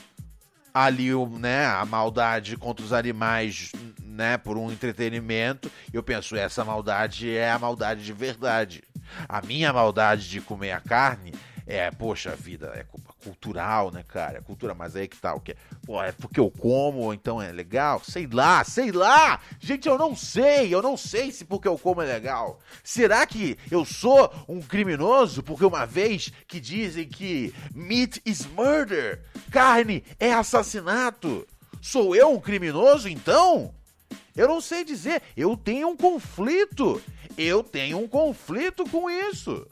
ali 0.73 1.09
né, 1.39 1.65
a 1.65 1.83
maldade 1.85 2.55
contra 2.55 2.85
os 2.85 2.93
animais, 2.93 3.71
né, 4.03 4.37
por 4.37 4.57
um 4.57 4.71
entretenimento. 4.71 5.71
Eu 5.91 6.03
penso, 6.03 6.35
essa 6.35 6.63
maldade 6.63 7.35
é 7.35 7.51
a 7.51 7.57
maldade 7.57 8.05
de 8.05 8.13
verdade. 8.13 8.83
A 9.27 9.41
minha 9.41 9.71
maldade 9.73 10.29
de 10.29 10.41
comer 10.41 10.71
a 10.71 10.79
carne 10.79 11.33
é, 11.67 11.91
poxa 11.91 12.33
vida, 12.33 12.71
é 12.73 12.85
cultural, 13.21 13.91
né, 13.91 14.01
cara? 14.07 14.37
É 14.37 14.41
cultura, 14.41 14.73
mas 14.73 14.95
aí 14.95 15.05
que 15.05 15.17
tá 15.17 15.35
o 15.35 15.41
que? 15.41 15.53
Pô, 15.85 16.01
é 16.01 16.13
porque 16.13 16.39
eu 16.39 16.49
como, 16.49 17.13
então 17.13 17.41
é 17.41 17.51
legal? 17.51 18.01
Sei 18.05 18.25
lá, 18.25 18.63
sei 18.63 18.89
lá! 18.89 19.41
Gente, 19.59 19.85
eu 19.85 19.97
não 19.97 20.15
sei, 20.15 20.73
eu 20.73 20.81
não 20.81 20.95
sei 20.95 21.29
se 21.29 21.43
porque 21.43 21.67
eu 21.67 21.77
como 21.77 22.01
é 22.01 22.05
legal. 22.05 22.59
Será 22.81 23.25
que 23.25 23.57
eu 23.69 23.83
sou 23.83 24.33
um 24.47 24.61
criminoso 24.61 25.43
porque 25.43 25.65
uma 25.65 25.85
vez 25.85 26.31
que 26.47 26.61
dizem 26.61 27.05
que 27.05 27.53
meat 27.75 28.21
is 28.25 28.45
murder, 28.45 29.21
carne 29.51 30.05
é 30.17 30.31
assassinato, 30.31 31.45
sou 31.81 32.15
eu 32.15 32.31
um 32.31 32.39
criminoso 32.39 33.09
então? 33.09 33.76
Eu 34.35 34.47
não 34.47 34.61
sei 34.61 34.83
dizer, 34.83 35.21
eu 35.35 35.57
tenho 35.57 35.89
um 35.89 35.97
conflito. 35.97 37.01
Eu 37.37 37.63
tenho 37.63 37.99
um 37.99 38.07
conflito 38.07 38.83
com 38.85 39.09
isso. 39.09 39.67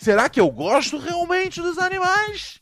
Será 0.00 0.28
que 0.28 0.40
eu 0.40 0.50
gosto 0.50 0.98
realmente 0.98 1.60
dos 1.60 1.78
animais? 1.78 2.60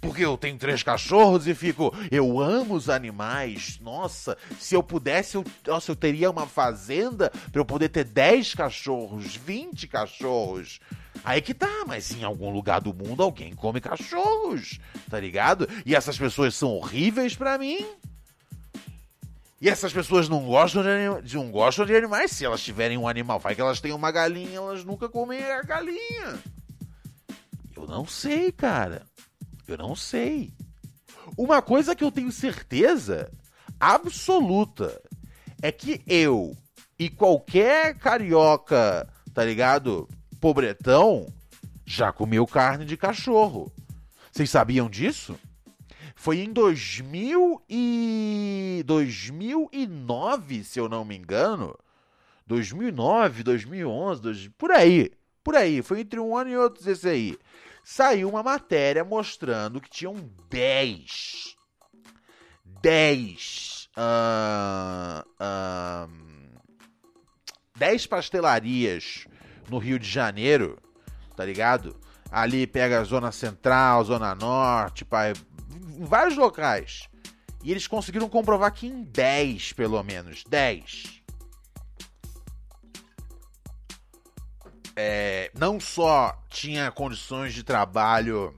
Porque 0.00 0.24
eu 0.24 0.38
tenho 0.38 0.56
três 0.56 0.82
cachorros 0.82 1.46
e 1.46 1.54
fico, 1.54 1.92
eu 2.10 2.40
amo 2.40 2.74
os 2.74 2.88
animais. 2.88 3.78
Nossa, 3.80 4.38
se 4.58 4.74
eu 4.74 4.82
pudesse, 4.82 5.36
eu, 5.36 5.44
nossa, 5.66 5.90
eu 5.90 5.96
teria 5.96 6.30
uma 6.30 6.46
fazenda 6.46 7.30
para 7.50 7.60
eu 7.60 7.64
poder 7.64 7.88
ter 7.88 8.04
10 8.04 8.54
cachorros, 8.54 9.36
20 9.36 9.88
cachorros. 9.88 10.78
Aí 11.24 11.42
que 11.42 11.52
tá, 11.52 11.84
mas 11.86 12.12
em 12.12 12.22
algum 12.22 12.50
lugar 12.50 12.80
do 12.80 12.94
mundo 12.94 13.22
alguém 13.22 13.54
come 13.54 13.80
cachorros, 13.80 14.78
tá 15.10 15.18
ligado? 15.18 15.68
E 15.84 15.94
essas 15.94 16.16
pessoas 16.16 16.54
são 16.54 16.70
horríveis 16.70 17.34
para 17.34 17.58
mim. 17.58 17.84
E 19.60 19.68
essas 19.68 19.92
pessoas 19.92 20.28
não 20.28 20.44
gostam 20.44 20.82
de, 21.22 21.36
não 21.36 21.50
gostam 21.50 21.84
de 21.84 21.94
animais. 21.96 22.30
Se 22.30 22.44
elas 22.44 22.62
tiverem 22.62 22.96
um 22.96 23.08
animal, 23.08 23.40
vai 23.40 23.54
que 23.54 23.60
elas 23.60 23.80
têm 23.80 23.92
uma 23.92 24.12
galinha, 24.12 24.58
elas 24.58 24.84
nunca 24.84 25.08
comem 25.08 25.42
a 25.42 25.62
galinha. 25.62 26.38
Eu 27.76 27.86
não 27.86 28.06
sei, 28.06 28.52
cara. 28.52 29.02
Eu 29.66 29.76
não 29.76 29.96
sei. 29.96 30.52
Uma 31.36 31.60
coisa 31.60 31.94
que 31.94 32.04
eu 32.04 32.12
tenho 32.12 32.30
certeza 32.30 33.30
absoluta 33.80 35.00
é 35.60 35.72
que 35.72 36.02
eu 36.06 36.56
e 36.98 37.08
qualquer 37.10 37.96
carioca, 37.96 39.08
tá 39.34 39.44
ligado? 39.44 40.08
Pobretão, 40.40 41.26
já 41.84 42.12
comeu 42.12 42.46
carne 42.46 42.84
de 42.84 42.96
cachorro. 42.96 43.72
Vocês 44.30 44.50
sabiam 44.50 44.88
disso? 44.88 45.38
Foi 46.18 46.40
em 46.40 46.52
2000 46.52 47.62
e 47.70 48.82
2009, 48.84 50.64
se 50.64 50.80
eu 50.80 50.88
não 50.88 51.04
me 51.04 51.16
engano. 51.16 51.78
2009, 52.44 53.44
2011, 53.44 54.20
2000, 54.22 54.52
por 54.58 54.72
aí. 54.72 55.12
Por 55.44 55.54
aí, 55.54 55.80
foi 55.80 56.00
entre 56.00 56.18
um 56.18 56.36
ano 56.36 56.50
e 56.50 56.56
outro 56.56 56.90
esse 56.90 57.08
aí. 57.08 57.38
Saiu 57.84 58.28
uma 58.28 58.42
matéria 58.42 59.04
mostrando 59.04 59.80
que 59.80 59.88
tinham 59.88 60.16
10 60.50 61.56
10 62.82 63.88
uh, 63.96 65.24
uh, 65.40 66.10
10 67.76 68.06
pastelarias 68.08 69.28
no 69.70 69.78
Rio 69.78 70.00
de 70.00 70.10
Janeiro, 70.10 70.78
tá 71.36 71.44
ligado? 71.44 71.96
Ali 72.28 72.66
pega 72.66 72.98
a 72.98 73.04
zona 73.04 73.30
central, 73.30 74.04
zona 74.04 74.34
norte, 74.34 75.04
em 75.78 76.04
vários 76.04 76.36
locais. 76.36 77.08
E 77.62 77.70
eles 77.70 77.86
conseguiram 77.86 78.28
comprovar 78.28 78.72
que 78.72 78.86
em 78.86 79.02
10, 79.02 79.72
pelo 79.72 80.02
menos, 80.02 80.44
10. 80.48 81.22
É, 84.94 85.50
não 85.56 85.78
só 85.78 86.36
tinha 86.48 86.90
condições 86.90 87.54
de 87.54 87.62
trabalho 87.62 88.54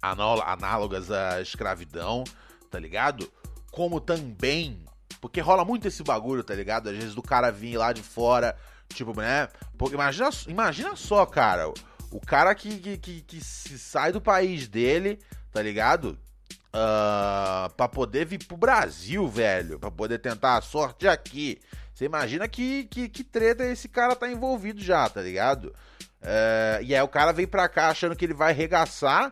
análogas 0.00 1.10
à 1.10 1.40
escravidão, 1.40 2.24
tá 2.70 2.78
ligado? 2.78 3.32
Como 3.70 4.00
também. 4.00 4.84
Porque 5.20 5.40
rola 5.40 5.64
muito 5.64 5.88
esse 5.88 6.02
bagulho, 6.02 6.44
tá 6.44 6.54
ligado? 6.54 6.90
Às 6.90 6.96
vezes 6.96 7.14
do 7.14 7.22
cara 7.22 7.50
vir 7.50 7.76
lá 7.76 7.92
de 7.92 8.02
fora, 8.02 8.56
tipo, 8.88 9.18
né? 9.18 9.48
Porque 9.78 9.94
imagina, 9.94 10.28
imagina 10.46 10.96
só, 10.96 11.24
cara. 11.24 11.72
O 12.10 12.20
cara 12.20 12.54
que, 12.54 12.78
que, 12.78 12.98
que, 12.98 13.20
que 13.22 13.40
sai 13.40 14.12
do 14.12 14.20
país 14.20 14.68
dele, 14.68 15.18
tá 15.50 15.62
ligado? 15.62 16.18
Uh, 16.74 16.76
ah, 16.76 17.70
para 17.76 17.88
poder 17.88 18.26
vir 18.26 18.44
pro 18.44 18.56
Brasil, 18.56 19.28
velho, 19.28 19.78
para 19.78 19.90
poder 19.90 20.18
tentar 20.18 20.56
a 20.56 20.60
sorte 20.60 21.06
aqui. 21.06 21.60
Você 21.94 22.04
imagina 22.04 22.48
que, 22.48 22.84
que, 22.84 23.08
que, 23.08 23.22
treta 23.22 23.64
esse 23.64 23.88
cara 23.88 24.16
tá 24.16 24.28
envolvido 24.28 24.82
já, 24.82 25.08
tá 25.08 25.22
ligado? 25.22 25.66
Uh, 26.20 26.82
e 26.82 26.94
aí 26.94 27.02
o 27.02 27.08
cara 27.08 27.32
vem 27.32 27.46
pra 27.46 27.68
cá 27.68 27.88
achando 27.88 28.16
que 28.16 28.24
ele 28.24 28.34
vai 28.34 28.52
regaçar. 28.52 29.30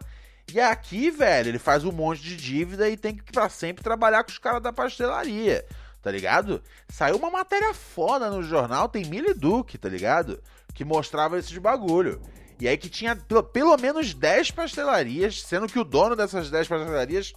E 0.53 0.61
aqui, 0.61 1.11
velho, 1.11 1.49
ele 1.49 1.59
faz 1.59 1.85
um 1.85 1.91
monte 1.91 2.23
de 2.23 2.37
dívida 2.37 2.89
e 2.89 2.97
tem 2.97 3.17
que 3.17 3.33
pra 3.33 3.49
sempre 3.49 3.83
trabalhar 3.83 4.23
com 4.23 4.31
os 4.31 4.39
caras 4.39 4.63
da 4.63 4.73
pastelaria, 4.73 5.65
tá 6.01 6.11
ligado? 6.11 6.63
Saiu 6.89 7.17
uma 7.17 7.31
matéria 7.31 7.73
foda 7.75 8.31
no 8.31 8.43
jornal, 8.43 8.89
tem 8.89 9.05
Mili 9.05 9.35
Duque, 9.35 9.79
tá 9.79 9.89
ligado? 9.89 10.41
Que 10.75 10.85
mostrava 10.85 11.39
esses 11.39 11.57
bagulho. 11.59 12.21
E 12.63 12.69
aí 12.69 12.79
que 12.79 12.89
tinha 12.89 13.17
pelo 13.53 13.77
menos 13.77 14.15
10 14.15 14.53
pastelarias, 14.53 15.43
sendo 15.43 15.67
que 15.67 15.81
o 15.81 15.85
dono 15.85 16.15
dessas 16.15 16.49
10 16.49 16.69
pastelarias, 16.69 17.33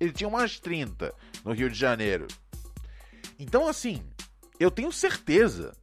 ele 0.00 0.10
tinha 0.10 0.26
umas 0.26 0.58
30 0.58 1.12
no 1.44 1.52
Rio 1.52 1.68
de 1.68 1.78
Janeiro. 1.78 2.26
Então, 3.38 3.68
assim, 3.68 4.02
eu 4.58 4.70
tenho 4.70 4.90
certeza. 4.90 5.74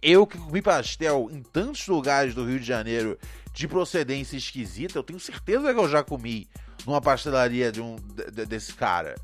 Eu 0.00 0.24
que 0.24 0.38
comi 0.38 0.62
pastel 0.62 1.28
em 1.32 1.42
tantos 1.42 1.88
lugares 1.88 2.32
do 2.32 2.44
Rio 2.44 2.60
de 2.60 2.64
Janeiro 2.64 3.18
de 3.52 3.66
procedência 3.66 4.36
esquisita, 4.36 4.96
eu 4.96 5.02
tenho 5.02 5.18
certeza 5.18 5.74
que 5.74 5.80
eu 5.80 5.88
já 5.88 6.04
comi 6.04 6.48
numa 6.86 7.00
pastelaria 7.00 7.72
de 7.72 7.80
um, 7.80 7.96
de, 7.96 8.46
desse 8.46 8.72
cara. 8.72 9.16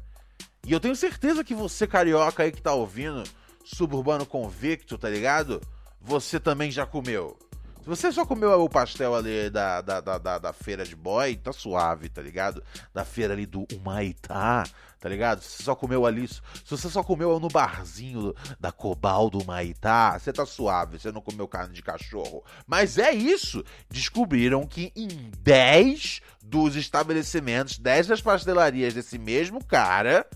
E 0.67 0.73
eu 0.73 0.81
tenho 0.81 0.97
certeza 0.97 1.45
que 1.45 1.55
você, 1.55 1.87
carioca 1.87 2.43
aí 2.43 2.51
que 2.51 2.61
tá 2.61 2.75
ouvindo, 2.75 3.23
suburbano 3.65 4.27
convicto, 4.27 4.99
tá 4.99 5.09
ligado? 5.09 5.63
Você 6.01 6.41
também 6.41 6.73
já 6.73 6.85
comeu. 6.85 7.39
Se 7.85 7.91
você 7.91 8.11
só 8.11 8.25
comeu 8.25 8.65
o 8.65 8.69
pastel 8.69 9.15
ali 9.15 9.51
da, 9.51 9.83
da, 9.83 10.01
da, 10.01 10.17
da, 10.17 10.39
da 10.39 10.53
feira 10.55 10.87
de 10.87 10.97
boy, 10.97 11.37
tá 11.37 11.53
suave, 11.53 12.09
tá 12.09 12.23
ligado? 12.23 12.65
Da 12.95 13.05
feira 13.05 13.35
ali 13.35 13.45
do 13.45 13.67
Humaitá, 13.71 14.65
tá 14.99 15.07
ligado? 15.07 15.43
Se 15.43 15.59
você 15.59 15.63
só 15.65 15.75
comeu 15.75 16.07
ali, 16.07 16.27
se 16.27 16.41
você 16.67 16.89
só 16.89 17.03
comeu 17.05 17.39
no 17.39 17.49
barzinho 17.49 18.35
da 18.59 18.73
Cobal 18.73 19.29
do 19.29 19.39
Humaitá, 19.39 20.19
você 20.19 20.33
tá 20.33 20.47
suave, 20.47 20.99
você 20.99 21.13
não 21.13 21.21
comeu 21.21 21.47
carne 21.47 21.75
de 21.75 21.83
cachorro. 21.83 22.43
Mas 22.67 22.97
é 22.97 23.13
isso! 23.13 23.63
Descobriram 23.91 24.67
que 24.67 24.91
em 24.97 25.31
10 25.41 26.23
dos 26.43 26.77
estabelecimentos, 26.77 27.79
10 27.79 28.07
das 28.07 28.23
pastelarias 28.23 28.95
desse 28.95 29.19
mesmo 29.19 29.63
cara, 29.63 30.27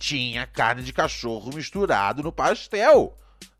tinha 0.00 0.48
carne 0.48 0.82
de 0.82 0.92
cachorro 0.92 1.54
misturado 1.54 2.24
no 2.24 2.32
pastel 2.32 3.16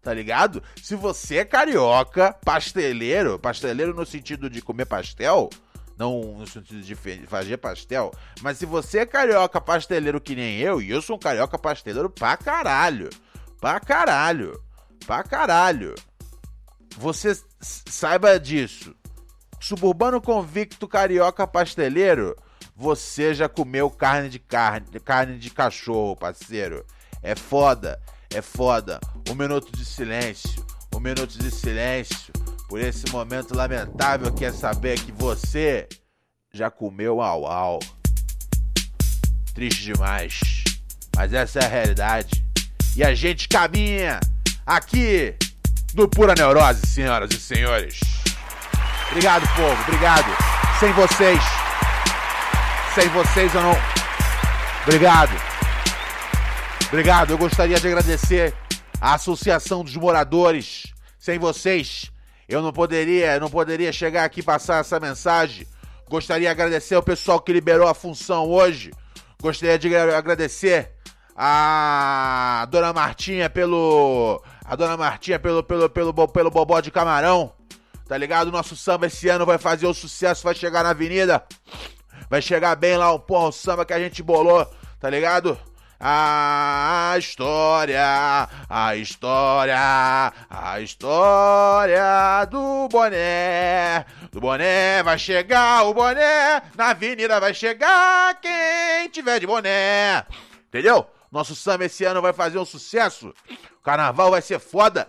tá 0.06 0.14
ligado? 0.14 0.62
Se 0.80 0.94
você 0.94 1.38
é 1.38 1.44
carioca, 1.44 2.32
pasteleiro, 2.44 3.40
pasteleiro 3.40 3.92
no 3.92 4.06
sentido 4.06 4.48
de 4.48 4.62
comer 4.62 4.86
pastel, 4.86 5.50
não 5.98 6.38
no 6.38 6.46
sentido 6.46 6.80
de 6.80 6.94
fazer 7.26 7.56
pastel, 7.56 8.12
mas 8.40 8.56
se 8.56 8.64
você 8.64 9.00
é 9.00 9.06
carioca 9.06 9.60
pasteleiro 9.60 10.20
que 10.20 10.36
nem 10.36 10.60
eu, 10.60 10.80
e 10.80 10.90
eu 10.90 11.02
sou 11.02 11.16
um 11.16 11.18
carioca 11.18 11.58
pasteleiro 11.58 12.08
pra 12.08 12.36
caralho, 12.36 13.10
pra 13.60 13.80
caralho, 13.80 14.62
pra 15.04 15.24
caralho, 15.24 15.92
você 16.96 17.36
saiba 17.60 18.38
disso. 18.38 18.94
Suburbano 19.58 20.20
convicto 20.20 20.86
carioca 20.86 21.48
pasteleiro, 21.48 22.36
você 22.76 23.34
já 23.34 23.48
comeu 23.48 23.90
carne 23.90 24.28
de 24.28 24.38
carne, 24.38 24.86
carne 25.00 25.36
de 25.36 25.50
cachorro, 25.50 26.14
parceiro. 26.14 26.86
É 27.20 27.34
foda. 27.34 28.00
É 28.36 28.42
foda. 28.42 29.00
Um 29.30 29.34
minuto 29.34 29.74
de 29.74 29.82
silêncio. 29.82 30.62
Um 30.94 31.00
minuto 31.00 31.38
de 31.38 31.50
silêncio. 31.50 32.34
Por 32.68 32.78
esse 32.78 33.10
momento 33.10 33.56
lamentável 33.56 34.30
que 34.30 34.44
é 34.44 34.52
saber 34.52 35.00
que 35.00 35.10
você 35.10 35.88
já 36.52 36.70
comeu 36.70 37.22
au 37.22 37.46
au. 37.46 37.78
Triste 39.54 39.84
demais. 39.84 40.38
Mas 41.16 41.32
essa 41.32 41.60
é 41.60 41.64
a 41.64 41.68
realidade. 41.68 42.44
E 42.94 43.02
a 43.02 43.14
gente 43.14 43.48
caminha 43.48 44.20
aqui 44.66 45.34
no 45.94 46.06
Pura 46.06 46.34
Neurose, 46.34 46.86
senhoras 46.86 47.30
e 47.32 47.40
senhores. 47.40 48.00
Obrigado, 49.08 49.48
povo. 49.56 49.82
Obrigado. 49.84 50.26
Sem 50.78 50.92
vocês. 50.92 51.42
Sem 52.94 53.08
vocês 53.08 53.54
eu 53.54 53.62
não. 53.62 53.76
Obrigado. 54.82 55.55
Obrigado, 56.88 57.32
eu 57.32 57.38
gostaria 57.38 57.80
de 57.80 57.86
agradecer 57.88 58.54
a 59.00 59.14
Associação 59.14 59.82
dos 59.82 59.96
Moradores. 59.96 60.84
Sem 61.18 61.36
vocês, 61.36 62.12
eu 62.48 62.62
não 62.62 62.72
poderia, 62.72 63.40
não 63.40 63.50
poderia 63.50 63.92
chegar 63.92 64.24
aqui 64.24 64.38
e 64.38 64.42
passar 64.42 64.80
essa 64.80 65.00
mensagem. 65.00 65.66
Gostaria 66.08 66.46
de 66.46 66.52
agradecer 66.52 66.94
ao 66.94 67.02
pessoal 67.02 67.40
que 67.40 67.52
liberou 67.52 67.88
a 67.88 67.94
função 67.94 68.48
hoje. 68.48 68.92
Gostaria 69.42 69.76
de 69.76 69.94
agradecer 69.96 70.92
a 71.36 72.66
Dona 72.70 72.92
Martinha 72.92 73.50
pelo 73.50 74.40
a 74.64 74.76
Dona 74.76 74.96
Martinha 74.96 75.40
pelo 75.40 75.64
pelo 75.64 75.90
pelo 75.90 76.28
pelo, 76.28 76.50
bobó 76.50 76.80
de 76.80 76.92
camarão. 76.92 77.52
Tá 78.08 78.16
ligado? 78.16 78.52
Nosso 78.52 78.76
samba 78.76 79.08
esse 79.08 79.28
ano 79.28 79.44
vai 79.44 79.58
fazer 79.58 79.88
o 79.88 79.92
sucesso, 79.92 80.44
vai 80.44 80.54
chegar 80.54 80.84
na 80.84 80.90
avenida. 80.90 81.44
Vai 82.30 82.40
chegar 82.40 82.76
bem 82.76 82.96
lá 82.96 83.10
o 83.10 83.18
porra, 83.18 83.48
o 83.48 83.52
samba 83.52 83.84
que 83.84 83.92
a 83.92 83.98
gente 83.98 84.22
bolou, 84.22 84.64
tá 85.00 85.10
ligado? 85.10 85.58
A 85.98 87.14
história, 87.18 88.48
a 88.68 88.96
história, 88.96 90.32
a 90.50 90.80
história 90.80 92.44
do 92.50 92.88
boné. 92.88 94.04
Do 94.30 94.40
boné 94.40 95.02
vai 95.02 95.18
chegar 95.18 95.84
o 95.84 95.94
boné, 95.94 96.62
na 96.76 96.90
avenida 96.90 97.40
vai 97.40 97.54
chegar 97.54 98.38
quem 98.40 99.08
tiver 99.10 99.40
de 99.40 99.46
boné. 99.46 100.26
Entendeu? 100.68 101.06
Nosso 101.32 101.54
samba 101.54 101.86
esse 101.86 102.04
ano 102.04 102.20
vai 102.20 102.32
fazer 102.32 102.58
um 102.58 102.64
sucesso. 102.64 103.32
Carnaval 103.82 104.30
vai 104.30 104.42
ser 104.42 104.58
foda. 104.58 105.08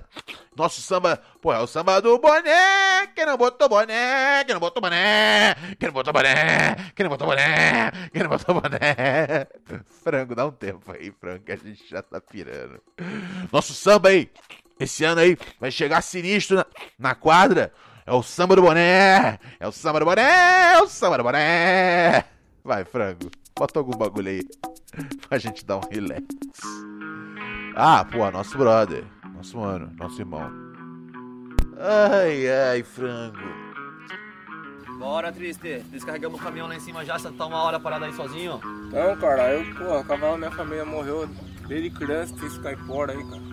Nosso 0.55 0.81
samba, 0.81 1.21
pô, 1.41 1.53
é 1.53 1.59
o 1.59 1.67
samba 1.67 2.01
do 2.01 2.17
boné. 2.17 3.06
Quem 3.17 3.25
não 3.25 3.35
botou 3.35 3.67
boné? 3.67 4.43
Quem 4.43 4.53
não 4.53 4.59
botou 4.59 4.79
boné? 4.79 5.55
Quem 5.79 5.87
não 5.87 5.91
botou 5.91 6.13
boné? 6.13 6.75
Quem 6.95 7.03
não 7.03 7.09
botou 7.09 7.27
boné? 7.27 7.91
Quem 8.13 8.21
não 8.21 8.29
botou 8.29 8.61
boné? 8.61 9.47
Frango, 10.03 10.35
dá 10.35 10.45
um 10.45 10.51
tempo 10.51 10.91
aí, 10.91 11.11
frango, 11.19 11.43
que 11.43 11.51
a 11.51 11.55
gente 11.55 11.89
já 11.89 12.03
tá 12.03 12.21
pirando. 12.21 12.79
Nosso 13.51 13.73
samba 13.73 14.09
aí, 14.09 14.29
esse 14.79 15.03
ano 15.03 15.21
aí, 15.21 15.35
vai 15.59 15.71
chegar 15.71 16.03
sinistro 16.03 16.57
na, 16.57 16.65
na 16.99 17.15
quadra. 17.15 17.73
É 18.05 18.13
o 18.13 18.21
samba 18.21 18.55
do 18.55 18.61
boné. 18.61 19.39
É 19.59 19.67
o 19.67 19.71
samba 19.71 19.99
do 19.99 20.05
boné. 20.05 20.75
É 20.75 20.81
o 20.83 20.87
samba 20.87 21.17
do 21.17 21.23
boné. 21.23 22.23
Vai, 22.63 22.85
frango. 22.85 23.31
Bota 23.57 23.79
algum 23.79 23.97
bagulho 23.97 24.29
aí 24.29 24.43
pra 25.27 25.39
gente 25.39 25.65
dar 25.65 25.77
um 25.77 25.89
relax. 25.89 26.23
Ah, 27.75 28.05
pô, 28.05 28.29
nosso 28.29 28.55
brother. 28.59 29.03
Nosso 29.33 29.57
mano, 29.57 29.91
nosso 29.97 30.21
irmão. 30.21 30.66
Ai, 31.79 32.49
ai, 32.49 32.83
frango. 32.83 33.37
Bora, 34.97 35.31
triste. 35.31 35.79
Descarregamos 35.91 36.39
o 36.39 36.43
caminhão 36.43 36.67
lá 36.67 36.75
em 36.75 36.79
cima 36.79 37.05
já, 37.05 37.19
você 37.19 37.31
tá 37.31 37.45
uma 37.45 37.61
hora 37.61 37.79
parado 37.79 38.05
aí 38.05 38.13
sozinho? 38.13 38.59
Não, 38.91 39.15
cara, 39.17 39.53
eu, 39.53 39.75
porra, 39.75 40.03
cavalo 40.03 40.37
minha 40.37 40.51
família 40.51 40.83
morreu 40.83 41.29
desde 41.67 41.91
criança, 41.91 42.35
tem 42.35 42.47
esse 42.47 42.59
caipora 42.59 43.13
aí, 43.13 43.23
cara. 43.23 43.47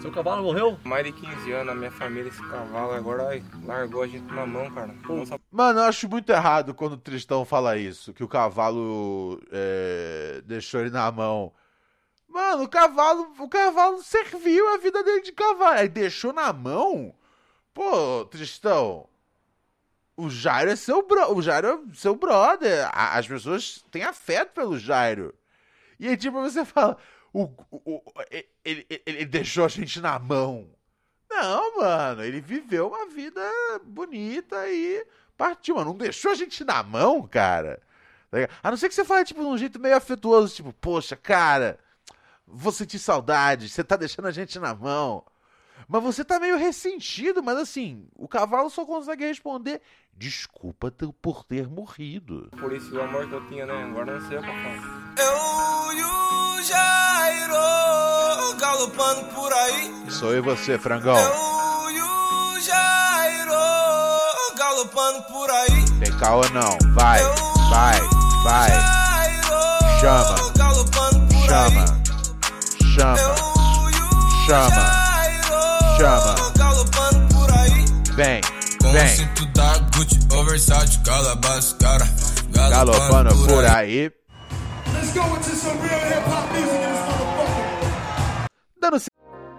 Seu 0.00 0.12
cavalo 0.12 0.44
morreu? 0.44 0.78
Mais 0.84 1.04
de 1.04 1.12
15 1.12 1.52
anos, 1.52 1.72
a 1.72 1.74
minha 1.74 1.90
família, 1.90 2.28
esse 2.28 2.40
cavalo, 2.48 2.92
agora 2.92 3.28
aí, 3.28 3.44
largou 3.64 4.02
a 4.02 4.06
gente 4.06 4.32
na 4.32 4.46
mão, 4.46 4.70
cara. 4.70 4.94
Nossa... 5.06 5.38
Mano, 5.50 5.80
eu 5.80 5.84
acho 5.84 6.08
muito 6.08 6.30
errado 6.30 6.72
quando 6.72 6.92
o 6.92 6.98
Tristão 6.98 7.44
fala 7.44 7.76
isso, 7.76 8.14
que 8.14 8.24
o 8.24 8.28
cavalo 8.28 9.40
é, 9.52 10.40
deixou 10.46 10.80
ele 10.80 10.90
na 10.90 11.10
mão. 11.10 11.52
Mano, 12.28 12.62
o 12.62 12.68
cavalo, 12.68 13.32
o 13.38 13.48
cavalo 13.48 14.00
serviu 14.02 14.72
a 14.72 14.78
vida 14.78 15.02
dele 15.02 15.22
de 15.22 15.32
cavalo. 15.32 15.78
Aí 15.78 15.88
deixou 15.88 16.32
na 16.32 16.52
mão? 16.52 17.12
Pô, 17.78 18.24
Tristão. 18.24 19.08
O 20.16 20.28
Jairo 20.28 20.68
é 20.68 20.74
seu 20.74 21.00
bro, 21.06 21.32
o 21.32 21.40
Jairo 21.40 21.86
é 21.88 21.94
seu 21.94 22.16
brother. 22.16 22.90
As 22.92 23.24
pessoas 23.28 23.84
têm 23.88 24.02
afeto 24.02 24.52
pelo 24.52 24.76
Jairo. 24.76 25.32
E 25.96 26.08
aí, 26.08 26.16
tipo, 26.16 26.40
você 26.40 26.64
fala, 26.64 26.96
o, 27.32 27.44
o, 27.70 27.78
o 27.94 28.02
ele, 28.32 28.48
ele, 28.64 29.02
ele 29.06 29.24
deixou 29.26 29.64
a 29.64 29.68
gente 29.68 30.00
na 30.00 30.18
mão. 30.18 30.68
Não, 31.30 31.76
mano, 31.76 32.24
ele 32.24 32.40
viveu 32.40 32.88
uma 32.88 33.06
vida 33.06 33.48
bonita 33.84 34.68
e 34.68 35.06
partiu, 35.36 35.76
mano. 35.76 35.92
Não 35.92 35.98
deixou 35.98 36.32
a 36.32 36.34
gente 36.34 36.64
na 36.64 36.82
mão, 36.82 37.28
cara. 37.28 37.80
Tá 38.28 38.38
a 38.60 38.70
não 38.72 38.76
ser 38.76 38.88
que 38.88 38.94
você 38.96 39.04
fale, 39.04 39.24
tipo, 39.24 39.40
de 39.40 39.46
um 39.46 39.56
jeito 39.56 39.78
meio 39.78 39.96
afetuoso, 39.96 40.52
tipo, 40.52 40.72
poxa, 40.72 41.14
cara, 41.14 41.78
Vou 42.50 42.72
sentir 42.72 42.98
saudade, 42.98 43.68
você 43.68 43.84
tá 43.84 43.94
deixando 43.94 44.26
a 44.26 44.30
gente 44.30 44.58
na 44.58 44.74
mão. 44.74 45.22
Mas 45.86 46.02
você 46.02 46.24
tá 46.24 46.40
meio 46.40 46.56
ressentido, 46.56 47.42
mas 47.42 47.58
assim, 47.58 48.06
o 48.16 48.26
cavalo 48.26 48.70
só 48.70 48.84
consegue 48.84 49.24
responder: 49.24 49.80
Desculpa 50.16 50.92
por 51.22 51.44
ter 51.44 51.68
morrido. 51.68 52.48
Por 52.58 52.72
isso 52.72 52.94
o 52.96 53.00
amor 53.00 53.28
que 53.28 53.34
eu 53.34 53.46
tinha, 53.48 53.66
né? 53.66 53.84
Agora 53.84 54.18
não 54.18 54.28
sei 54.28 54.38
o 54.38 54.42
que 54.42 54.48
eu 54.48 54.54
faço. 54.54 55.22
Eu 55.22 55.92
e 55.92 56.04
o 56.04 56.62
Jairo 56.62 58.56
galopando 58.58 59.34
por 59.34 59.52
aí. 59.52 60.10
Sou 60.10 60.32
eu 60.32 60.38
e 60.38 60.40
você, 60.40 60.78
frangão. 60.78 61.16
Eu 61.16 61.90
e 61.90 62.02
o 62.02 62.60
Jairo 62.60 63.52
galopando 64.56 65.22
por 65.24 65.50
aí. 65.50 65.84
Tem 66.04 66.18
caô 66.18 66.42
não, 66.50 66.94
vai, 66.94 67.20
vai, 67.70 68.00
vai. 68.42 68.70
Chama, 70.00 70.36
chama 71.46 72.08
chama, 72.98 73.34
chama, 74.46 75.07
chama. 75.98 76.34
Vem, 78.14 78.40
vem. 78.92 79.06
Galopando 82.70 83.34
por 83.46 83.64
aí. 83.64 84.10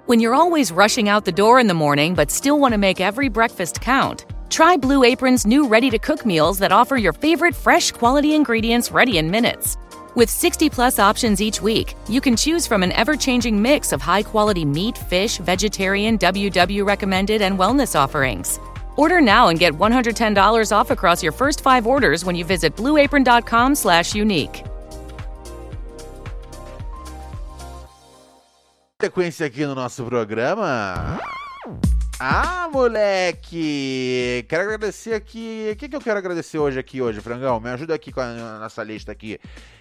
When 0.05 0.19
you're 0.19 0.33
always 0.33 0.71
rushing 0.71 1.07
out 1.07 1.25
the 1.25 1.31
door 1.31 1.59
in 1.59 1.67
the 1.67 1.73
morning 1.75 2.15
but 2.15 2.31
still 2.31 2.57
want 2.59 2.73
to 2.73 2.79
make 2.79 2.99
every 2.99 3.29
breakfast 3.29 3.79
count, 3.81 4.25
try 4.49 4.75
Blue 4.75 5.03
Apron's 5.03 5.45
new 5.45 5.67
ready 5.67 5.89
to 5.91 5.99
cook 5.99 6.25
meals 6.25 6.57
that 6.59 6.71
offer 6.71 6.97
your 6.97 7.13
favorite 7.13 7.55
fresh 7.55 7.91
quality 7.91 8.33
ingredients 8.33 8.91
ready 8.91 9.19
in 9.19 9.29
minutes. 9.29 9.77
With 10.15 10.29
60 10.29 10.69
plus 10.69 10.97
options 10.97 11.39
each 11.39 11.61
week, 11.61 11.95
you 12.07 12.19
can 12.19 12.35
choose 12.35 12.65
from 12.65 12.81
an 12.81 12.91
ever 12.93 13.15
changing 13.15 13.61
mix 13.61 13.91
of 13.91 14.01
high 14.01 14.23
quality 14.23 14.65
meat, 14.65 14.97
fish, 14.97 15.37
vegetarian, 15.37 16.17
WW 16.17 16.85
recommended, 16.85 17.41
and 17.41 17.59
wellness 17.59 17.95
offerings. 17.95 18.59
Order 18.95 19.21
now 19.21 19.49
and 19.49 19.59
get 19.59 19.73
$110 19.73 20.71
off 20.71 20.91
across 20.91 21.21
your 21.23 21.31
first 21.31 21.61
five 21.61 21.85
orders 21.85 22.25
when 22.25 22.35
you 22.35 22.43
visit 22.43 22.75
blueapron.com/slash 22.75 24.15
unique. 24.15 24.63
Sequência 29.01 29.45
aqui 29.45 29.65
no 29.65 29.75
nosso 29.75 30.03
programa. 30.03 31.21
Ah, 32.21 32.67
moleque! 32.69 34.45
Quero 34.49 34.63
agradecer 34.63 35.13
aqui. 35.13 35.69
O 35.71 35.75
que, 35.77 35.87
que 35.87 35.95
eu 35.95 36.01
quero 36.01 36.17
agradecer 36.19 36.59
hoje 36.59 36.77
aqui, 36.77 37.01
hoje, 37.01 37.21
Frangão? 37.21 37.61
Me 37.61 37.69
ajuda 37.69 37.95
aqui 37.95 38.11
com 38.11 38.19
a 38.19 38.59
nossa 38.59 38.83
lista 38.83 39.09
aqui. 39.09 39.39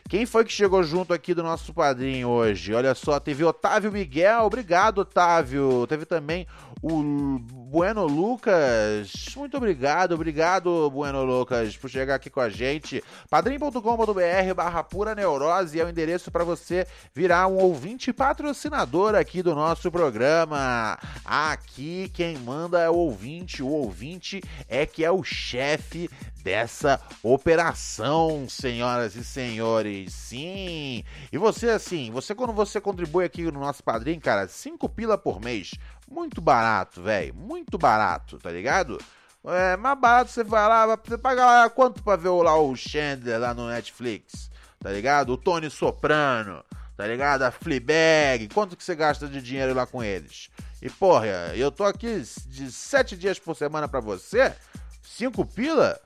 Quem 0.09 0.25
foi 0.25 0.45
que 0.45 0.53
chegou 0.53 0.85
junto 0.85 1.13
aqui 1.13 1.35
do 1.35 1.43
nosso 1.43 1.75
padrinho 1.75 2.29
hoje? 2.29 2.73
Olha 2.73 2.95
só, 2.95 3.19
teve 3.19 3.43
Otávio 3.43 3.91
Miguel, 3.91 4.45
obrigado, 4.45 4.99
Otávio. 4.99 5.85
Teve 5.89 6.07
também 6.07 6.47
o 6.83 7.39
Bueno 7.41 8.07
Lucas. 8.07 9.13
Muito 9.37 9.57
obrigado, 9.57 10.15
obrigado, 10.15 10.91
Bueno 10.91 11.25
Lucas, 11.25 11.77
por 11.77 11.91
chegar 11.91 12.15
aqui 12.15 12.31
com 12.31 12.41
a 12.41 12.49
gente. 12.49 13.03
padrim.com.br 13.29 14.55
barra 14.55 14.83
pura 14.83 15.15
neurose 15.15 15.79
é 15.81 15.85
o 15.85 15.89
endereço 15.89 16.31
para 16.31 16.45
você 16.45 16.87
virar 17.15 17.47
um 17.47 17.57
ouvinte 17.57 18.13
patrocinador 18.13 19.15
aqui 19.15 19.43
do 19.43 19.55
nosso 19.55 19.91
programa. 19.91 20.99
Aqui 21.25 22.11
quem 22.15 22.39
manda 22.39 22.81
é 22.81 22.89
o 22.89 22.95
ouvinte, 22.95 23.63
o 23.63 23.69
ouvinte 23.69 24.43
é 24.69 24.87
que 24.87 25.05
é 25.05 25.11
o 25.11 25.23
chefe 25.23 26.09
dessa 26.49 26.99
operação, 27.23 28.47
senhoras 28.49 29.15
e 29.15 29.23
senhores. 29.23 30.15
Sim. 30.15 31.05
E 31.31 31.37
você 31.37 31.69
assim, 31.69 32.11
você 32.11 32.35
quando 32.35 32.55
você 32.55 32.81
contribui 32.81 33.27
aqui 33.27 33.43
no 33.43 33.61
nosso 33.61 33.85
padrinho, 33.85 34.19
cara, 34.19 34.49
5 34.49 34.89
pila 34.89 35.19
por 35.19 35.43
mês. 35.43 35.73
Muito 36.11 36.41
barato, 36.41 37.03
velho. 37.03 37.35
Muito 37.35 37.77
barato, 37.77 38.39
tá 38.39 38.51
ligado? 38.51 38.99
É 39.45 39.77
mais 39.77 39.99
barato 39.99 40.31
você 40.31 40.43
vai 40.43 40.67
lá, 40.67 40.97
você 40.97 41.19
paga 41.19 41.45
lá 41.45 41.71
quanto 41.71 42.03
pra 42.03 42.17
ver 42.17 42.31
lá 42.31 42.59
o 42.59 42.75
Chandler 42.75 43.39
lá 43.39 43.53
no 43.53 43.69
Netflix, 43.69 44.51
tá 44.81 44.91
ligado? 44.91 45.35
O 45.35 45.37
Tony 45.37 45.69
Soprano, 45.69 46.65
tá 46.97 47.07
ligado? 47.07 47.43
A 47.43 47.51
Fleabag, 47.51 48.49
quanto 48.55 48.75
que 48.75 48.83
você 48.83 48.95
gasta 48.95 49.29
de 49.29 49.43
dinheiro 49.43 49.75
lá 49.75 49.87
com 49.87 50.03
eles? 50.03 50.49
E 50.81 50.89
porra, 50.89 51.27
eu 51.55 51.71
tô 51.71 51.85
aqui 51.85 52.23
de 52.47 52.73
sete 52.73 53.17
dias 53.17 53.39
por 53.39 53.55
semana 53.55 53.87
pra 53.87 54.01
você, 54.01 54.55
cinco 55.03 55.45
pila, 55.47 55.99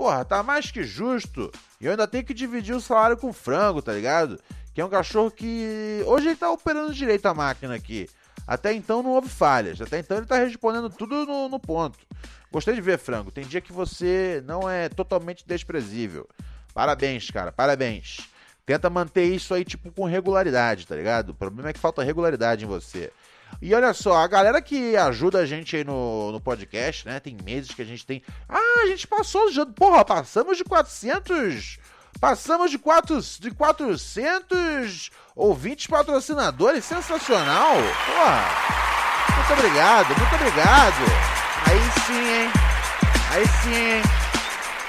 porra, 0.00 0.24
tá 0.24 0.42
mais 0.42 0.70
que 0.70 0.82
justo. 0.82 1.52
E 1.78 1.84
eu 1.84 1.90
ainda 1.90 2.08
tenho 2.08 2.24
que 2.24 2.32
dividir 2.32 2.74
o 2.74 2.80
salário 2.80 3.18
com 3.18 3.28
o 3.28 3.34
frango, 3.34 3.82
tá 3.82 3.92
ligado? 3.92 4.40
Que 4.72 4.80
é 4.80 4.84
um 4.84 4.88
cachorro 4.88 5.30
que 5.30 6.02
hoje 6.06 6.28
ele 6.28 6.36
tá 6.36 6.50
operando 6.50 6.94
direito 6.94 7.26
a 7.26 7.34
máquina 7.34 7.74
aqui. 7.74 8.08
Até 8.46 8.72
então 8.72 9.02
não 9.02 9.10
houve 9.10 9.28
falhas. 9.28 9.78
Até 9.78 9.98
então 9.98 10.16
ele 10.16 10.24
tá 10.24 10.38
respondendo 10.38 10.88
tudo 10.88 11.26
no, 11.26 11.50
no 11.50 11.60
ponto. 11.60 11.98
Gostei 12.50 12.74
de 12.74 12.80
ver, 12.80 12.98
frango. 12.98 13.30
Tem 13.30 13.44
dia 13.44 13.60
que 13.60 13.74
você 13.74 14.42
não 14.46 14.66
é 14.70 14.88
totalmente 14.88 15.44
desprezível. 15.46 16.26
Parabéns, 16.72 17.30
cara. 17.30 17.52
Parabéns. 17.52 18.20
Tenta 18.64 18.88
manter 18.88 19.24
isso 19.24 19.52
aí, 19.52 19.66
tipo, 19.66 19.92
com 19.92 20.06
regularidade, 20.06 20.86
tá 20.86 20.96
ligado? 20.96 21.30
O 21.30 21.34
problema 21.34 21.68
é 21.68 21.72
que 21.74 21.78
falta 21.78 22.02
regularidade 22.02 22.64
em 22.64 22.68
você. 22.68 23.12
E 23.62 23.74
olha 23.74 23.92
só, 23.92 24.16
a 24.16 24.26
galera 24.26 24.60
que 24.62 24.96
ajuda 24.96 25.40
a 25.40 25.46
gente 25.46 25.76
aí 25.76 25.84
no, 25.84 26.32
no 26.32 26.40
podcast, 26.40 27.06
né? 27.06 27.20
Tem 27.20 27.36
meses 27.44 27.72
que 27.72 27.82
a 27.82 27.84
gente 27.84 28.06
tem. 28.06 28.22
Ah, 28.48 28.82
a 28.82 28.86
gente 28.86 29.06
passou. 29.06 29.50
Já, 29.50 29.66
porra, 29.66 30.04
passamos 30.04 30.56
de 30.56 30.64
400. 30.64 31.78
Passamos 32.18 32.70
de, 32.70 32.78
quatro, 32.78 33.20
de 33.20 33.50
400 33.50 35.10
ouvintes 35.36 35.86
patrocinadores. 35.86 36.84
Sensacional. 36.84 37.76
Porra. 38.06 38.80
Muito 39.36 39.52
obrigado, 39.52 40.08
muito 40.18 40.34
obrigado. 40.34 41.30
Aí 41.66 41.80
sim, 42.06 42.14
hein? 42.14 42.50
Aí 43.30 43.46
sim, 43.62 43.74
hein? 43.74 44.02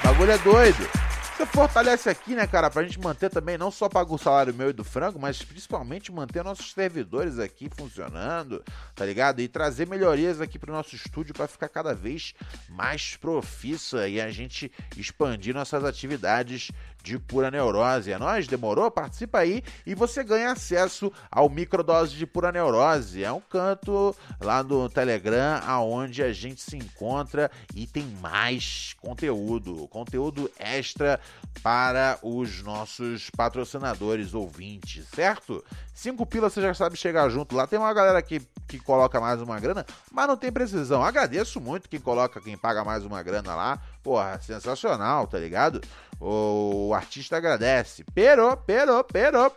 O 0.00 0.08
bagulho 0.08 0.32
é 0.32 0.38
doido. 0.38 1.01
Você 1.36 1.46
fortalece 1.46 2.10
aqui, 2.10 2.34
né, 2.34 2.46
cara, 2.46 2.70
pra 2.70 2.82
gente 2.82 3.00
manter 3.00 3.30
também, 3.30 3.56
não 3.56 3.70
só 3.70 3.88
pagar 3.88 4.12
o 4.12 4.18
salário 4.18 4.54
meu 4.54 4.68
e 4.68 4.72
do 4.72 4.84
frango, 4.84 5.18
mas 5.18 5.42
principalmente 5.42 6.12
manter 6.12 6.44
nossos 6.44 6.72
servidores 6.72 7.38
aqui 7.38 7.70
funcionando, 7.74 8.62
tá 8.94 9.04
ligado? 9.06 9.40
E 9.40 9.48
trazer 9.48 9.88
melhorias 9.88 10.40
aqui 10.40 10.58
pro 10.58 10.72
nosso 10.72 10.94
estúdio 10.94 11.34
para 11.34 11.48
ficar 11.48 11.68
cada 11.68 11.94
vez 11.94 12.34
mais 12.68 13.16
profissa 13.16 14.06
e 14.06 14.20
a 14.20 14.30
gente 14.30 14.70
expandir 14.96 15.54
nossas 15.54 15.84
atividades 15.84 16.70
de 17.02 17.18
pura 17.18 17.50
neurose. 17.50 18.12
É 18.12 18.18
nóis? 18.18 18.46
Demorou? 18.46 18.90
Participa 18.90 19.38
aí 19.38 19.62
e 19.84 19.94
você 19.94 20.22
ganha 20.22 20.52
acesso 20.52 21.12
ao 21.30 21.48
microdose 21.48 22.14
de 22.16 22.26
pura 22.26 22.52
neurose. 22.52 23.24
É 23.24 23.32
um 23.32 23.40
canto 23.40 24.14
lá 24.40 24.62
no 24.62 24.88
Telegram 24.88 25.60
aonde 25.66 26.22
a 26.22 26.32
gente 26.32 26.60
se 26.60 26.76
encontra 26.76 27.50
e 27.74 27.86
tem 27.86 28.04
mais 28.20 28.94
conteúdo, 29.00 29.88
conteúdo 29.88 30.50
extra 30.58 31.18
para 31.62 32.18
os 32.22 32.62
nossos 32.62 33.30
patrocinadores 33.30 34.34
ouvintes, 34.34 35.06
certo? 35.14 35.64
Cinco 35.94 36.26
pilas 36.26 36.52
você 36.52 36.62
já 36.62 36.74
sabe 36.74 36.96
chegar 36.96 37.28
junto 37.28 37.54
lá. 37.54 37.66
Tem 37.66 37.78
uma 37.78 37.92
galera 37.92 38.20
que, 38.22 38.40
que 38.66 38.78
coloca 38.78 39.20
mais 39.20 39.40
uma 39.40 39.60
grana, 39.60 39.86
mas 40.10 40.26
não 40.26 40.36
tem 40.36 40.50
precisão. 40.50 41.02
Agradeço 41.04 41.60
muito 41.60 41.88
quem 41.88 42.00
coloca, 42.00 42.40
quem 42.40 42.56
paga 42.56 42.84
mais 42.84 43.04
uma 43.04 43.22
grana 43.22 43.54
lá. 43.54 43.78
Porra, 44.02 44.40
sensacional, 44.40 45.26
tá 45.26 45.38
ligado? 45.38 45.80
O, 46.18 46.88
o 46.88 46.94
artista 46.94 47.36
agradece. 47.36 48.04
Pero, 48.14 48.56
pero, 48.56 49.04
pero. 49.04 49.52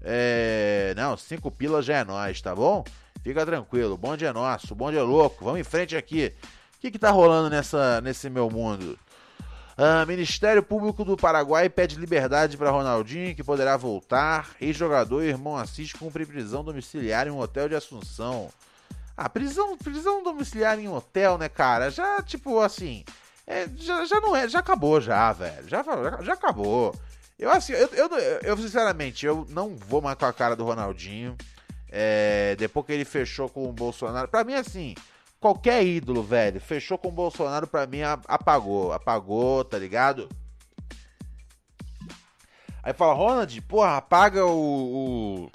É, 0.00 0.94
não, 0.96 1.16
cinco 1.16 1.50
pilas 1.50 1.84
já 1.84 1.98
é 1.98 2.04
nós, 2.04 2.40
tá 2.40 2.54
bom? 2.54 2.84
Fica 3.22 3.46
tranquilo, 3.46 3.94
o 3.94 3.98
bonde 3.98 4.24
é 4.24 4.32
nosso, 4.32 4.72
o 4.72 4.76
bonde 4.76 4.96
é 4.96 5.02
louco. 5.02 5.44
Vamos 5.44 5.60
em 5.60 5.64
frente 5.64 5.96
aqui. 5.96 6.34
O 6.76 6.80
que, 6.80 6.90
que 6.90 6.98
tá 6.98 7.10
rolando 7.10 7.48
nessa, 7.48 8.00
nesse 8.00 8.28
meu 8.28 8.50
mundo? 8.50 8.98
Uh, 9.72 10.06
Ministério 10.06 10.62
Público 10.62 11.04
do 11.04 11.16
Paraguai 11.16 11.68
pede 11.68 11.96
liberdade 11.96 12.56
para 12.56 12.70
Ronaldinho, 12.70 13.34
que 13.34 13.42
poderá 13.42 13.76
voltar. 13.76 14.50
Ex-jogador 14.60 15.22
e 15.22 15.28
irmão 15.28 15.56
Assis 15.56 15.92
cumpre 15.92 16.26
prisão 16.26 16.62
domiciliar 16.62 17.26
em 17.26 17.30
um 17.30 17.38
hotel 17.38 17.68
de 17.68 17.74
Assunção. 17.74 18.50
Ah, 19.16 19.28
prisão, 19.28 19.76
prisão 19.78 20.22
domiciliar 20.22 20.78
em 20.78 20.88
um 20.88 20.94
hotel, 20.94 21.38
né, 21.38 21.48
cara? 21.48 21.90
Já, 21.90 22.22
tipo, 22.22 22.60
assim. 22.60 23.04
É, 23.46 23.66
já, 23.76 24.04
já 24.04 24.20
não 24.20 24.36
é. 24.36 24.48
Já 24.48 24.58
acabou, 24.58 25.00
já, 25.00 25.32
velho. 25.32 25.68
Já, 25.68 25.82
já, 25.82 26.22
já 26.22 26.32
acabou. 26.34 26.94
Eu, 27.38 27.50
assim, 27.50 27.72
eu, 27.72 27.88
eu, 27.88 28.08
eu, 28.42 28.56
sinceramente, 28.58 29.24
eu 29.24 29.46
não 29.50 29.74
vou 29.74 30.02
mais 30.02 30.16
com 30.18 30.26
a 30.26 30.32
cara 30.32 30.54
do 30.54 30.64
Ronaldinho. 30.64 31.36
É, 31.90 32.56
depois 32.58 32.86
que 32.86 32.92
ele 32.92 33.04
fechou 33.04 33.48
com 33.48 33.68
o 33.68 33.72
Bolsonaro. 33.72 34.28
Pra 34.28 34.44
mim, 34.44 34.54
assim 34.54 34.94
qualquer 35.42 35.84
ídolo, 35.84 36.22
velho, 36.22 36.60
fechou 36.60 36.96
com 36.96 37.08
o 37.08 37.12
Bolsonaro, 37.12 37.66
pra 37.66 37.84
mim 37.84 38.02
apagou. 38.02 38.92
Apagou, 38.92 39.64
tá 39.64 39.76
ligado? 39.76 40.28
Aí 42.80 42.92
fala, 42.92 43.12
Ronald, 43.12 43.60
porra, 43.62 43.96
apaga 43.96 44.46
o, 44.46 45.50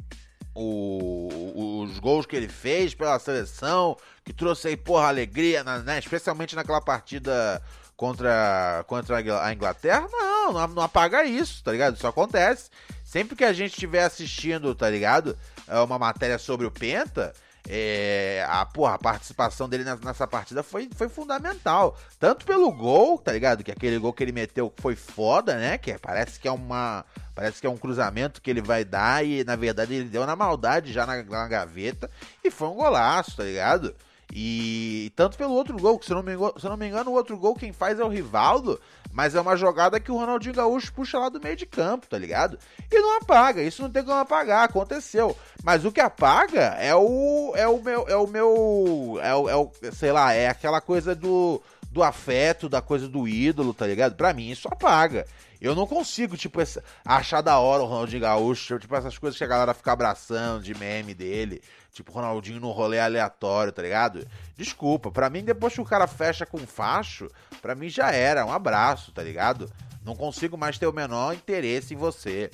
o, 0.53 0.61
o, 0.61 1.83
os 1.83 1.99
gols 1.99 2.25
que 2.25 2.35
ele 2.35 2.49
fez 2.49 2.93
pela 2.93 3.17
seleção, 3.17 3.97
que 4.25 4.33
trouxe 4.33 4.67
aí, 4.67 4.77
porra, 4.77 5.07
alegria, 5.07 5.63
né? 5.63 5.99
especialmente 5.99 6.55
naquela 6.55 6.81
partida 6.81 7.61
contra, 7.95 8.83
contra 8.87 9.17
a 9.41 9.53
Inglaterra. 9.53 10.07
Não, 10.11 10.53
não, 10.53 10.67
não 10.67 10.83
apaga 10.83 11.23
isso, 11.23 11.63
tá 11.63 11.71
ligado? 11.71 11.95
Isso 11.95 12.07
acontece. 12.07 12.69
Sempre 13.05 13.37
que 13.37 13.45
a 13.45 13.53
gente 13.53 13.71
estiver 13.71 14.03
assistindo, 14.03 14.75
tá 14.75 14.89
ligado? 14.89 15.37
É 15.65 15.79
uma 15.79 15.97
matéria 15.97 16.37
sobre 16.37 16.65
o 16.65 16.71
Penta, 16.71 17.33
é, 17.69 18.45
a, 18.47 18.65
porra, 18.65 18.93
a 18.93 18.97
participação 18.97 19.67
dele 19.67 19.83
nessa 19.83 20.25
partida 20.25 20.63
foi, 20.63 20.89
foi 20.95 21.09
fundamental. 21.09 21.97
Tanto 22.17 22.45
pelo 22.45 22.71
gol, 22.71 23.17
tá 23.17 23.33
ligado? 23.33 23.61
Que 23.61 23.71
aquele 23.71 23.97
gol 23.97 24.13
que 24.13 24.23
ele 24.23 24.31
meteu 24.31 24.73
foi 24.77 24.95
foda, 24.95 25.55
né? 25.55 25.77
Que 25.77 25.97
parece 25.97 26.39
que 26.39 26.47
é 26.47 26.51
uma. 26.51 27.03
Parece 27.35 27.59
que 27.59 27.67
é 27.67 27.69
um 27.69 27.77
cruzamento 27.77 28.41
que 28.41 28.49
ele 28.49 28.61
vai 28.61 28.85
dar 28.85 29.23
e 29.23 29.43
na 29.43 29.55
verdade 29.55 29.93
ele 29.93 30.09
deu 30.09 30.25
na 30.25 30.35
maldade 30.35 30.91
já 30.91 31.05
na, 31.05 31.21
na 31.21 31.47
gaveta 31.47 32.09
e 32.43 32.49
foi 32.49 32.69
um 32.69 32.75
golaço, 32.75 33.37
tá 33.37 33.43
ligado? 33.43 33.93
E 34.33 35.11
tanto 35.15 35.37
pelo 35.37 35.53
outro 35.53 35.77
gol, 35.77 35.99
que 35.99 36.05
se 36.05 36.13
não, 36.13 36.23
me 36.23 36.33
engano, 36.33 36.53
se 36.57 36.65
não 36.67 36.75
me 36.75 36.87
engano, 36.87 37.11
o 37.11 37.13
outro 37.13 37.37
gol 37.37 37.55
quem 37.55 37.71
faz 37.71 37.99
é 37.99 38.03
o 38.03 38.09
Rivaldo, 38.09 38.79
mas 39.17 39.33
é 39.33 39.41
uma 39.41 39.57
jogada 39.57 39.99
que 39.99 40.11
o 40.11 40.15
Ronaldinho 40.15 40.53
Gaúcho 40.53 40.93
puxa 40.93 41.17
lá 41.17 41.27
do 41.27 41.41
meio 41.41 41.55
de 41.55 41.65
campo, 41.65 42.05
tá 42.05 42.19
ligado? 42.19 42.59
E 42.91 42.99
não 42.99 43.17
apaga, 43.17 43.63
isso 43.63 43.81
não 43.81 43.89
tem 43.89 44.03
como 44.03 44.19
apagar, 44.19 44.65
aconteceu. 44.65 45.35
Mas 45.63 45.83
o 45.83 45.91
que 45.91 45.99
apaga 45.99 46.75
é 46.79 46.93
o 46.93 47.51
é 47.55 47.67
o 47.67 47.81
meu 47.81 48.07
é 48.07 48.15
o 48.15 48.27
meu 48.27 49.19
é 49.19 49.33
o, 49.33 49.49
é 49.49 49.55
o 49.55 49.71
sei 49.91 50.11
lá, 50.11 50.33
é 50.33 50.47
aquela 50.47 50.79
coisa 50.79 51.15
do 51.15 51.59
do 51.89 52.03
afeto, 52.03 52.69
da 52.69 52.79
coisa 52.79 53.07
do 53.07 53.27
ídolo, 53.27 53.73
tá 53.73 53.87
ligado? 53.87 54.13
Pra 54.13 54.35
mim 54.35 54.51
isso 54.51 54.67
apaga. 54.67 55.25
Eu 55.59 55.73
não 55.73 55.87
consigo, 55.87 56.37
tipo, 56.37 56.59
achar 57.03 57.41
da 57.41 57.57
hora 57.57 57.81
o 57.81 57.87
Ronaldinho 57.87 58.21
Gaúcho, 58.21 58.77
tipo, 58.77 58.95
essas 58.95 59.17
coisas 59.17 59.35
que 59.35 59.43
a 59.43 59.47
galera 59.47 59.73
fica 59.73 59.93
abraçando 59.93 60.61
de 60.61 60.75
meme 60.75 61.15
dele. 61.15 61.59
Tipo, 61.97 62.11
Ronaldinho 62.11 62.59
no 62.59 62.69
rolê 62.71 62.99
aleatório, 62.99 63.71
tá 63.73 63.81
ligado? 63.81 64.27
Desculpa, 64.55 65.09
pra 65.11 65.29
mim, 65.31 65.43
depois 65.43 65.73
que 65.73 65.81
o 65.81 65.85
cara 65.85 66.05
fecha 66.05 66.45
com 66.45 66.59
facho, 66.59 67.27
pra 67.61 67.73
mim 67.73 67.89
já 67.89 68.11
era. 68.11 68.45
Um 68.45 68.51
abraço, 68.51 69.11
tá 69.11 69.23
ligado? 69.23 69.67
Não 70.05 70.15
consigo 70.15 70.55
mais 70.57 70.77
ter 70.77 70.85
o 70.85 70.93
menor 70.93 71.33
interesse 71.33 71.95
em 71.95 71.97
você, 71.97 72.51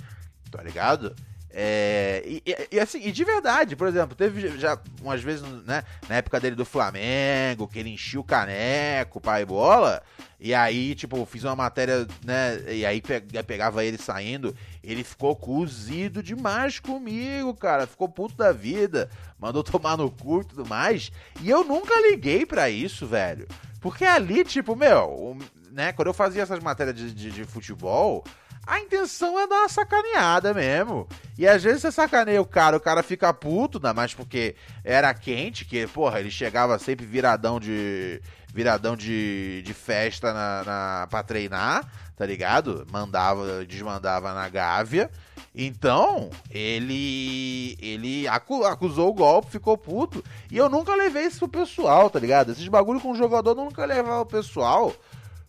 tá 0.49 0.63
ligado? 0.63 1.13
É, 1.55 2.23
e, 2.25 2.41
e- 2.45 2.67
e 2.71 2.79
assim, 2.79 2.99
e 3.05 3.11
de 3.11 3.23
verdade, 3.23 3.75
por 3.75 3.87
exemplo, 3.87 4.15
teve 4.15 4.57
já 4.57 4.79
umas 5.01 5.21
vezes, 5.21 5.43
né, 5.65 5.83
na 6.09 6.15
época 6.15 6.39
dele 6.39 6.55
do 6.55 6.65
Flamengo, 6.65 7.67
que 7.67 7.77
ele 7.77 7.89
enchia 7.91 8.19
o 8.19 8.23
caneco, 8.23 9.21
pai 9.21 9.45
bola, 9.45 10.01
e 10.39 10.51
aí, 10.55 10.95
tipo, 10.95 11.23
fiz 11.27 11.43
uma 11.43 11.55
matéria, 11.55 12.07
né, 12.25 12.59
e 12.73 12.83
aí 12.85 13.01
pe- 13.01 13.21
pegava 13.45 13.85
ele 13.85 13.99
saindo, 13.99 14.55
ele 14.83 15.03
ficou 15.03 15.35
cozido 15.35 16.21
demais 16.21 16.79
comigo, 16.79 17.53
cara, 17.55 17.87
ficou 17.87 18.09
puto 18.09 18.35
da 18.35 18.51
vida, 18.51 19.09
mandou 19.39 19.63
tomar 19.63 19.97
no 19.97 20.11
cu 20.11 20.41
e 20.41 20.45
tudo 20.45 20.65
mais, 20.67 21.11
e 21.41 21.49
eu 21.49 21.63
nunca 21.63 21.93
liguei 22.09 22.45
pra 22.45 22.69
isso, 22.69 23.07
velho, 23.07 23.47
porque 23.79 24.03
ali, 24.05 24.43
tipo, 24.43 24.75
meu, 24.75 25.37
né, 25.71 25.91
quando 25.93 26.07
eu 26.09 26.13
fazia 26.13 26.43
essas 26.43 26.59
matérias 26.59 26.95
de, 26.95 27.13
de- 27.13 27.31
de 27.31 27.43
futebol, 27.45 28.23
a 28.65 28.79
intenção 28.79 29.37
é 29.37 29.45
dar 29.45 29.57
uma 29.61 29.67
sacaneada 29.67 30.53
mesmo. 30.53 31.05
E 31.37 31.45
às 31.45 31.61
vezes 31.61 31.81
você 31.81 31.91
sacaneia 31.91 32.41
o 32.41 32.45
cara, 32.45 32.77
o 32.77 32.79
cara 32.79 33.03
fica 33.03 33.33
puto, 33.33 33.77
ainda 33.77 33.93
mais 33.93 34.13
porque 34.13 34.55
era 34.85 35.13
quente, 35.13 35.65
que, 35.65 35.85
porra, 35.87 36.21
ele 36.21 36.31
chegava 36.31 36.79
sempre 36.79 37.05
viradão 37.05 37.59
de. 37.59 38.21
viradão 38.53 38.95
de, 38.95 39.61
de 39.65 39.73
festa 39.73 40.31
na, 40.31 40.63
na, 40.63 41.07
pra 41.09 41.23
treinar, 41.23 41.85
tá 42.15 42.25
ligado? 42.25 42.85
Mandava, 42.91 43.65
desmandava 43.65 44.33
na 44.33 44.47
Gávea. 44.49 45.09
Então, 45.55 46.29
ele. 46.49 47.77
ele 47.79 48.27
acu- 48.27 48.63
acusou 48.65 49.09
o 49.09 49.13
golpe, 49.13 49.51
ficou 49.51 49.77
puto. 49.77 50.23
E 50.51 50.57
eu 50.57 50.67
nunca 50.69 50.95
levei 50.95 51.25
isso 51.25 51.39
pro 51.47 51.61
pessoal, 51.61 52.09
tá 52.09 52.19
ligado? 52.19 52.51
Esses 52.51 52.67
bagulho 52.67 52.99
com 52.99 53.11
o 53.11 53.15
jogador 53.15 53.51
eu 53.51 53.55
nunca 53.55 53.85
levava 53.85 54.21
o 54.21 54.25
pessoal. 54.25 54.93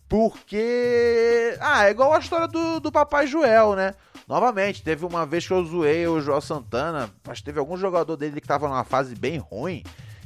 Porque. 0.07 1.57
Ah, 1.59 1.87
é 1.87 1.91
igual 1.91 2.13
a 2.13 2.19
história 2.19 2.47
do, 2.47 2.79
do 2.79 2.91
Papai 2.91 3.27
Joel, 3.27 3.75
né? 3.75 3.95
Novamente, 4.27 4.83
teve 4.83 5.05
uma 5.05 5.25
vez 5.25 5.45
que 5.45 5.53
eu 5.53 5.63
zoei 5.63 6.07
o 6.07 6.19
Joel 6.19 6.41
Santana, 6.41 7.09
mas 7.27 7.41
teve 7.41 7.59
algum 7.59 7.77
jogador 7.77 8.15
dele 8.15 8.41
que 8.41 8.47
tava 8.47 8.67
numa 8.67 8.83
fase 8.83 9.15
bem 9.15 9.37
ruim. 9.37 9.83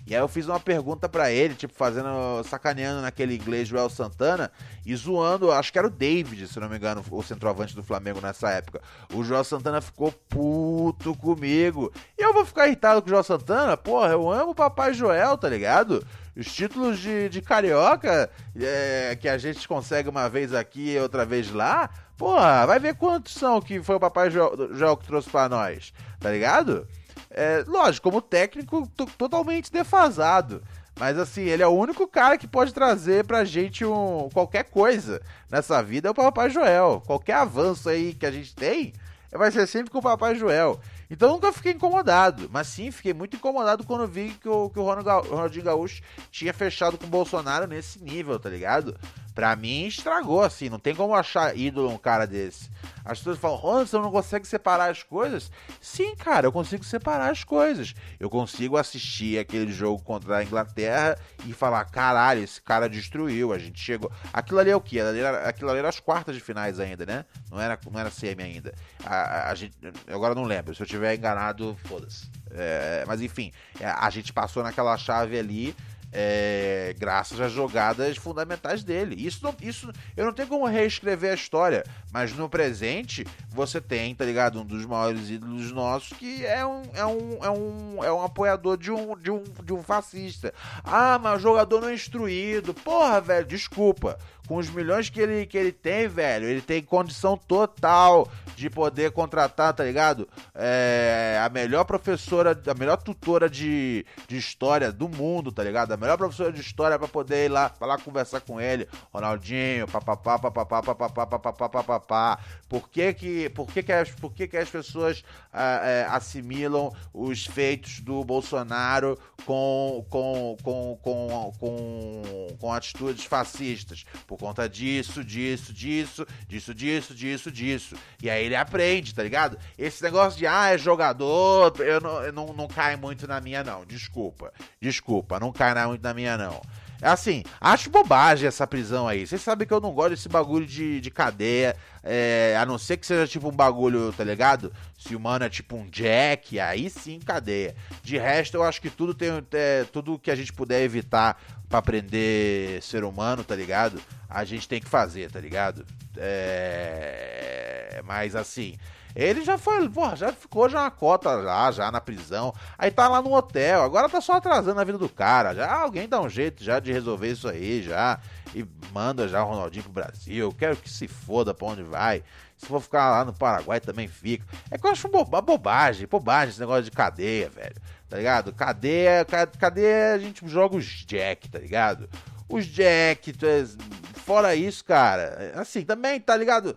E 0.09 0.15
aí 0.15 0.21
eu 0.21 0.27
fiz 0.27 0.47
uma 0.47 0.59
pergunta 0.59 1.07
pra 1.07 1.31
ele, 1.31 1.53
tipo, 1.53 1.71
fazendo, 1.75 2.43
sacaneando 2.43 2.99
naquele 2.99 3.35
inglês 3.35 3.67
Joel 3.67 3.91
Santana 3.91 4.51
e 4.83 4.95
zoando, 4.95 5.51
acho 5.51 5.71
que 5.71 5.77
era 5.77 5.85
o 5.85 5.91
David, 5.91 6.47
se 6.47 6.59
não 6.59 6.67
me 6.67 6.77
engano, 6.77 7.03
o 7.11 7.21
centroavante 7.21 7.75
do 7.75 7.83
Flamengo 7.83 8.19
nessa 8.19 8.49
época. 8.49 8.81
O 9.13 9.23
Joel 9.23 9.43
Santana 9.43 9.81
ficou 9.81 10.11
puto 10.27 11.15
comigo. 11.15 11.93
E 12.17 12.23
eu 12.23 12.33
vou 12.33 12.43
ficar 12.43 12.65
irritado 12.65 13.03
com 13.03 13.07
o 13.07 13.09
Joel 13.11 13.23
Santana? 13.23 13.77
Porra, 13.77 14.09
eu 14.09 14.31
amo 14.31 14.51
o 14.51 14.55
Papai 14.55 14.95
Joel, 14.95 15.37
tá 15.37 15.47
ligado? 15.47 16.03
Os 16.35 16.51
títulos 16.51 16.97
de, 16.97 17.29
de 17.29 17.39
carioca 17.39 18.31
é, 18.59 19.15
que 19.15 19.29
a 19.29 19.37
gente 19.37 19.67
consegue 19.67 20.09
uma 20.09 20.27
vez 20.27 20.55
aqui 20.55 20.95
e 20.95 20.99
outra 20.99 21.23
vez 21.23 21.51
lá, 21.51 21.87
porra, 22.17 22.65
vai 22.65 22.79
ver 22.79 22.95
quantos 22.95 23.35
são 23.35 23.61
que 23.61 23.79
foi 23.83 23.97
o 23.97 23.99
Papai 23.99 24.31
Joel, 24.31 24.73
Joel 24.73 24.97
que 24.97 25.05
trouxe 25.05 25.29
pra 25.29 25.47
nós, 25.47 25.93
tá 26.19 26.31
ligado? 26.31 26.87
É, 27.31 27.63
lógico, 27.67 28.09
como 28.09 28.21
técnico, 28.21 28.87
to- 28.95 29.05
totalmente 29.17 29.71
defasado. 29.71 30.63
Mas 30.99 31.17
assim, 31.17 31.43
ele 31.43 31.63
é 31.63 31.67
o 31.67 31.71
único 31.71 32.07
cara 32.07 32.37
que 32.37 32.47
pode 32.47 32.73
trazer 32.73 33.23
pra 33.25 33.45
gente 33.45 33.85
um, 33.85 34.27
qualquer 34.33 34.63
coisa 34.65 35.21
nessa 35.49 35.81
vida 35.81 36.09
é 36.09 36.11
o 36.11 36.15
Papai 36.15 36.49
Joel. 36.49 37.01
Qualquer 37.05 37.35
avanço 37.35 37.87
aí 37.87 38.13
que 38.13 38.25
a 38.25 38.31
gente 38.31 38.53
tem 38.53 38.93
vai 39.31 39.51
ser 39.51 39.65
sempre 39.67 39.91
com 39.91 39.99
o 39.99 40.01
Papai 40.01 40.35
Joel. 40.35 40.79
Então 41.09 41.29
nunca 41.31 41.53
fiquei 41.53 41.71
incomodado, 41.71 42.49
mas 42.51 42.67
sim 42.67 42.91
fiquei 42.91 43.13
muito 43.13 43.37
incomodado 43.37 43.85
quando 43.85 44.07
vi 44.07 44.31
que 44.31 44.49
o, 44.49 44.69
que 44.69 44.79
o 44.79 44.83
Ronaldinho 44.83 45.63
Gaúcho 45.65 46.01
tinha 46.31 46.53
fechado 46.53 46.97
com 46.97 47.05
o 47.05 47.09
Bolsonaro 47.09 47.65
nesse 47.65 48.03
nível, 48.03 48.37
tá 48.39 48.49
ligado? 48.49 48.95
Pra 49.39 49.55
mim 49.55 49.85
estragou, 49.85 50.43
assim, 50.43 50.67
não 50.67 50.77
tem 50.79 50.93
como 50.93 51.15
achar 51.15 51.55
ídolo 51.57 51.89
um 51.89 51.97
cara 51.97 52.27
desse. 52.27 52.69
As 53.05 53.19
pessoas 53.19 53.37
falam, 53.39 53.55
Ronald, 53.55 53.89
você 53.89 53.97
não 53.97 54.11
consegue 54.11 54.45
separar 54.45 54.91
as 54.91 55.01
coisas? 55.01 55.49
Sim, 55.79 56.13
cara, 56.17 56.45
eu 56.45 56.51
consigo 56.51 56.83
separar 56.83 57.31
as 57.31 57.45
coisas. 57.45 57.93
Eu 58.19 58.29
consigo 58.29 58.75
assistir 58.75 59.39
aquele 59.39 59.71
jogo 59.71 60.03
contra 60.03 60.35
a 60.39 60.43
Inglaterra 60.43 61.17
e 61.45 61.53
falar, 61.53 61.85
caralho, 61.85 62.43
esse 62.43 62.61
cara 62.61 62.89
destruiu, 62.89 63.53
a 63.53 63.57
gente 63.57 63.79
chegou. 63.79 64.11
Aquilo 64.33 64.59
ali 64.59 64.71
é 64.71 64.75
o 64.75 64.81
quê? 64.81 64.99
Aquilo 64.99 65.07
ali 65.09 65.19
era, 65.21 65.47
aquilo 65.47 65.69
ali 65.69 65.79
era 65.79 65.87
as 65.87 66.01
quartas 66.01 66.35
de 66.35 66.41
finais 66.41 66.77
ainda, 66.77 67.05
né? 67.05 67.23
Não 67.49 67.61
era, 67.61 67.79
não 67.89 67.97
era 67.97 68.11
semi 68.11 68.43
ainda. 68.43 68.73
A, 69.05 69.51
a- 69.51 69.55
gente, 69.55 69.73
agora 70.11 70.35
não 70.35 70.43
lembro, 70.43 70.75
se 70.75 70.83
eu 70.83 70.85
tiver 70.85 71.15
enganado, 71.15 71.77
foda-se. 71.85 72.29
É, 72.51 73.05
mas 73.07 73.21
enfim, 73.21 73.53
é, 73.79 73.85
a 73.85 74.09
gente 74.09 74.33
passou 74.33 74.63
naquela 74.63 74.97
chave 74.97 75.39
ali 75.39 75.73
é, 76.11 76.95
graças 76.97 77.39
às 77.39 77.51
jogadas 77.51 78.17
fundamentais 78.17 78.83
dele. 78.83 79.15
Isso, 79.15 79.43
não, 79.43 79.55
isso 79.61 79.91
eu 80.15 80.25
não 80.25 80.33
tenho 80.33 80.47
como 80.47 80.65
reescrever 80.65 81.31
a 81.31 81.35
história, 81.35 81.83
mas 82.11 82.33
no 82.33 82.49
presente 82.49 83.25
você 83.49 83.79
tem, 83.79 84.15
tá 84.15 84.25
ligado? 84.25 84.61
Um 84.61 84.65
dos 84.65 84.85
maiores 84.85 85.29
ídolos 85.29 85.71
nossos 85.71 86.17
que 86.17 86.45
é 86.45 86.65
um, 86.65 86.81
é 86.93 87.05
um, 87.05 87.37
é 87.43 87.49
um, 87.49 88.03
é 88.03 88.13
um 88.13 88.23
apoiador 88.23 88.77
de 88.77 88.91
um, 88.91 89.17
de, 89.17 89.31
um, 89.31 89.43
de 89.63 89.73
um 89.73 89.83
fascista. 89.83 90.53
Ah, 90.83 91.19
mas 91.21 91.39
o 91.39 91.43
jogador 91.43 91.81
não 91.81 91.89
é 91.89 91.93
instruído. 91.93 92.73
Porra, 92.73 93.21
velho, 93.21 93.45
desculpa. 93.45 94.17
Com 94.49 94.57
os 94.57 94.67
milhões 94.67 95.11
que 95.11 95.21
ele, 95.21 95.45
que 95.45 95.55
ele 95.55 95.71
tem, 95.71 96.07
velho, 96.07 96.47
ele 96.47 96.59
tem 96.59 96.81
condição 96.81 97.37
total 97.37 98.27
de 98.55 98.67
poder 98.67 99.11
contratar, 99.11 99.71
tá 99.75 99.83
ligado? 99.83 100.27
É, 100.55 101.39
a 101.39 101.47
melhor 101.49 101.85
professora, 101.85 102.59
a 102.65 102.73
melhor 102.73 102.97
tutora 102.97 103.47
de, 103.47 104.03
de 104.27 104.37
história 104.37 104.91
do 104.91 105.07
mundo, 105.07 105.51
tá 105.51 105.63
ligado? 105.63 105.91
A 105.91 105.97
melhor 105.97 106.17
professora 106.17 106.51
de 106.51 106.61
história 106.61 106.97
pra 106.97 107.07
poder 107.07 107.45
ir 107.45 107.49
lá, 107.49 107.69
pra 107.69 107.89
lá 107.89 107.97
conversar 107.99 108.41
com 108.41 108.59
ele. 108.59 108.87
Ronaldinho, 109.13 109.87
papapá, 109.87 110.39
papapá, 110.39 110.81
papapá, 110.81 111.27
papapá, 111.27 111.69
papapá. 111.69 112.39
Por 112.67 112.89
que 112.89 113.13
que, 113.13 113.49
por 113.49 113.67
que, 113.67 113.83
que, 113.83 113.93
as, 113.93 114.09
por 114.09 114.33
que, 114.33 114.47
que 114.47 114.57
as 114.57 114.69
pessoas 114.69 115.23
ah, 115.53 115.81
é, 115.83 116.07
assimilam 116.09 116.91
os 117.13 117.45
feitos 117.45 117.99
do 117.99 118.23
Bolsonaro 118.23 119.15
com, 119.45 120.03
com, 120.09 120.57
com, 120.63 120.99
com, 121.03 121.53
com, 121.59 122.57
com 122.59 122.73
atitudes 122.73 123.25
fascistas? 123.25 124.05
Por 124.25 124.38
conta 124.39 124.69
disso, 124.69 125.23
disso, 125.23 125.73
disso, 125.73 126.25
disso, 126.47 126.73
disso, 126.73 127.13
disso, 127.13 127.51
disso. 127.51 127.95
E 128.23 128.29
aí 128.29 128.45
ele 128.45 128.55
aprende, 128.55 129.13
tá 129.13 129.21
ligado? 129.21 129.59
Esse 129.77 130.01
negócio 130.01 130.39
de, 130.39 130.47
ah, 130.47 130.69
é 130.69 130.77
jogador, 130.77 131.73
eu 131.79 131.99
não, 131.99 132.23
eu 132.23 132.31
não, 132.31 132.53
não 132.53 132.67
cai 132.67 132.95
muito 132.95 133.27
na 133.27 133.41
minha, 133.41 133.63
não. 133.63 133.85
Desculpa, 133.85 134.53
desculpa, 134.81 135.39
não 135.39 135.51
cai 135.51 135.85
muito 135.85 136.01
na 136.01 136.13
minha, 136.13 136.37
não. 136.37 136.61
Assim, 137.01 137.43
acho 137.61 137.89
bobagem 137.89 138.47
essa 138.47 138.67
prisão 138.67 139.07
aí. 139.07 139.25
Vocês 139.25 139.41
sabem 139.41 139.65
que 139.67 139.73
eu 139.73 139.79
não 139.79 139.91
gosto 139.91 140.11
desse 140.11 140.27
bagulho 140.27 140.65
de, 140.65 140.99
de 140.99 141.09
cadeia. 141.09 141.75
é, 142.03 142.57
a 142.59 142.65
não 142.65 142.77
ser 142.77 142.97
que 142.97 143.05
seja 143.05 143.25
tipo 143.25 143.47
um 143.47 143.55
bagulho, 143.55 144.11
tá 144.13 144.23
ligado? 144.23 144.71
Se 144.97 145.15
o 145.15 145.19
mano 145.19 145.45
é 145.45 145.49
tipo 145.49 145.77
um 145.77 145.85
Jack, 145.89 146.59
aí 146.59 146.89
sim 146.89 147.19
cadeia. 147.19 147.75
De 148.03 148.17
resto, 148.17 148.55
eu 148.55 148.63
acho 148.63 148.81
que 148.81 148.89
tudo 148.89 149.13
tem. 149.13 149.29
é, 149.53 149.85
tudo 149.85 150.19
que 150.19 150.29
a 150.29 150.35
gente 150.35 150.51
puder 150.51 150.83
evitar 150.83 151.41
pra 151.69 151.81
prender 151.81 152.81
ser 152.83 153.03
humano, 153.03 153.43
tá 153.43 153.55
ligado? 153.55 154.01
A 154.29 154.43
gente 154.43 154.67
tem 154.67 154.81
que 154.81 154.89
fazer, 154.89 155.31
tá 155.31 155.39
ligado? 155.39 155.85
É. 156.17 158.01
Mas 158.03 158.35
assim. 158.35 158.75
Ele 159.15 159.43
já 159.43 159.57
foi, 159.57 159.87
porra, 159.89 160.15
já 160.15 160.31
ficou 160.31 160.69
já 160.69 160.81
uma 160.81 160.91
cota 160.91 161.31
lá, 161.31 161.71
já 161.71 161.91
na 161.91 161.99
prisão. 161.99 162.53
Aí 162.77 162.91
tá 162.91 163.07
lá 163.07 163.21
no 163.21 163.33
hotel, 163.33 163.81
agora 163.83 164.07
tá 164.07 164.21
só 164.21 164.33
atrasando 164.33 164.79
a 164.79 164.83
vida 164.83 164.97
do 164.97 165.09
cara. 165.09 165.53
Já 165.55 165.71
alguém 165.73 166.07
dá 166.07 166.21
um 166.21 166.29
jeito 166.29 166.63
já 166.63 166.79
de 166.79 166.91
resolver 166.93 167.29
isso 167.31 167.47
aí, 167.47 167.81
já. 167.81 168.19
E 168.55 168.65
manda 168.91 169.27
já 169.27 169.43
o 169.43 169.47
Ronaldinho 169.47 169.83
pro 169.83 169.93
Brasil. 169.93 170.53
Quero 170.57 170.75
que 170.75 170.89
se 170.89 171.07
foda 171.07 171.53
pra 171.53 171.67
onde 171.67 171.83
vai. 171.83 172.23
Se 172.57 172.65
for 172.65 172.81
ficar 172.81 173.09
lá 173.11 173.23
no 173.25 173.33
Paraguai 173.33 173.79
também 173.79 174.07
fica. 174.07 174.45
É 174.69 174.77
que 174.77 174.85
eu 174.85 174.91
acho 174.91 175.07
boba- 175.07 175.41
bobagem, 175.41 176.07
bobagem 176.07 176.49
esse 176.49 176.59
negócio 176.59 176.83
de 176.83 176.91
cadeia, 176.91 177.49
velho. 177.49 177.75
Tá 178.09 178.17
ligado? 178.17 178.51
Cadeia, 178.53 179.23
ca- 179.23 179.47
cadeia 179.47 180.13
a 180.15 180.17
gente 180.17 180.47
joga 180.47 180.75
os 180.75 180.85
Jack, 180.85 181.47
tá 181.49 181.59
ligado? 181.59 182.09
Os 182.49 182.65
Jack, 182.65 183.31
é- 183.43 184.19
fora 184.21 184.55
isso, 184.55 184.83
cara, 184.83 185.53
assim, 185.55 185.83
também, 185.83 186.19
tá 186.19 186.35
ligado? 186.35 186.75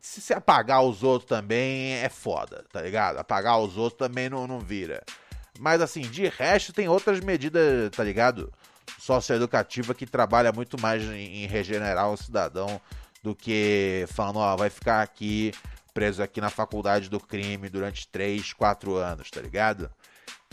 Se 0.00 0.32
apagar 0.32 0.82
os 0.82 1.02
outros 1.02 1.28
também 1.28 1.94
é 1.94 2.08
foda, 2.08 2.64
tá 2.72 2.80
ligado? 2.80 3.18
Apagar 3.18 3.58
os 3.58 3.76
outros 3.76 3.98
também 3.98 4.28
não, 4.28 4.46
não 4.46 4.60
vira. 4.60 5.02
Mas 5.58 5.80
assim, 5.80 6.02
de 6.02 6.28
resto 6.28 6.72
tem 6.72 6.88
outras 6.88 7.20
medidas, 7.20 7.90
tá 7.90 8.04
ligado? 8.04 8.52
Socioeducativa 8.98 9.94
que 9.94 10.06
trabalha 10.06 10.52
muito 10.52 10.80
mais 10.80 11.02
em, 11.02 11.44
em 11.44 11.46
regenerar 11.46 12.10
o 12.10 12.16
cidadão 12.16 12.80
do 13.22 13.34
que 13.34 14.04
falando, 14.08 14.38
ó, 14.38 14.56
vai 14.56 14.70
ficar 14.70 15.02
aqui 15.02 15.52
preso 15.94 16.22
aqui 16.22 16.40
na 16.40 16.50
faculdade 16.50 17.08
do 17.08 17.20
crime 17.20 17.68
durante 17.68 18.08
3, 18.08 18.52
4 18.52 18.96
anos, 18.96 19.30
tá 19.30 19.40
ligado? 19.40 19.90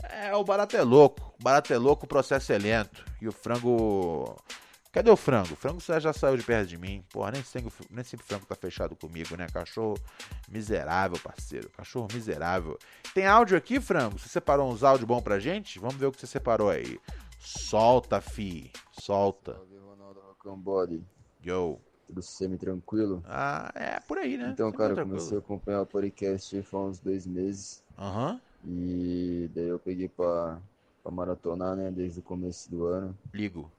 É, 0.03 0.34
o 0.36 0.43
barato 0.43 0.77
é 0.77 0.81
louco. 0.81 1.34
O 1.39 1.43
barato 1.43 1.73
é 1.73 1.77
louco, 1.77 2.05
o 2.05 2.07
processo 2.07 2.53
é 2.53 2.57
lento. 2.57 3.03
E 3.21 3.27
o 3.27 3.31
frango. 3.31 4.38
Cadê 4.91 5.10
o 5.10 5.15
frango? 5.15 5.54
O 5.54 5.56
frango 5.56 5.80
já 5.80 6.12
saiu 6.12 6.36
de 6.36 6.43
perto 6.43 6.67
de 6.67 6.77
mim. 6.77 7.01
Porra, 7.12 7.32
nem 7.32 7.43
sempre, 7.43 7.71
nem 7.89 8.04
sempre 8.04 8.25
o 8.25 8.27
frango 8.27 8.45
tá 8.45 8.56
fechado 8.56 8.93
comigo, 8.93 9.38
né? 9.38 9.47
Cachorro 9.47 9.97
miserável, 10.49 11.17
parceiro. 11.19 11.69
Cachorro 11.69 12.10
miserável. 12.13 12.77
Tem 13.13 13.25
áudio 13.25 13.58
aqui, 13.58 13.80
frango? 13.80 14.19
Você 14.19 14.27
separou 14.27 14.69
uns 14.69 14.84
áudios 14.84 15.08
bons 15.08 15.21
pra 15.21 15.39
gente? 15.39 15.80
Vamos 15.80 15.95
ver 15.95 16.08
o 16.08 16.12
que 16.12 16.19
você 16.19 16.27
separou 16.27 16.69
aí. 16.69 16.99
Solta, 17.39 18.19
fi. 18.19 18.69
Solta. 18.91 19.54
Salve, 19.54 19.77
Ronaldo 19.77 20.19
Rocambole. 20.27 21.04
Yo. 21.41 21.80
Tudo 22.06 22.21
semi-tranquilo. 22.21 23.23
Ah, 23.25 23.71
é 23.73 23.99
por 24.01 24.17
aí, 24.17 24.38
né? 24.38 24.49
Então, 24.51 24.69
cara, 24.73 24.91
eu 24.91 25.06
comecei 25.06 25.38
a 25.38 25.39
acompanhar 25.39 25.82
o 25.84 25.86
podcast 25.86 26.62
faz 26.63 26.84
uns 26.84 26.99
dois 26.99 27.25
meses. 27.25 27.82
Aham. 27.97 28.41
E 28.65 29.49
daí 29.56 29.69
eu 29.69 29.80
peguei 29.80 30.10
pra, 30.10 30.60
pra 31.01 31.12
maratonar, 31.12 31.77
né? 31.77 31.89
Desde 31.89 32.19
o 32.19 32.23
começo 32.23 32.69
do 32.69 32.86
ano. 32.86 33.17
Ligo. 33.34 33.71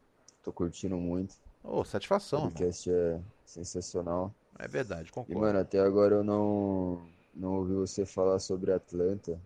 Tô 0.43 0.53
curtindo 0.53 0.97
muito. 0.97 1.35
Ô, 1.65 1.81
O 1.81 1.85
satisfação, 1.85 2.39
irmão. 2.41 2.53
podcast 2.53 2.91
é 2.91 3.21
sensacional. 3.45 4.35
É 4.59 4.69
verdade, 4.69 5.11
E, 5.11 5.13
concordo. 5.13 5.41
mano, 5.41 5.59
até 5.59 5.79
agora 5.81 6.17
eu 6.17 6.25
não, 6.25 6.99
não 7.35 7.55
ouvi 7.59 7.75
você 7.75 8.05
falar 8.05 8.39
sobre 8.39 8.73
Atlanta 8.73 9.39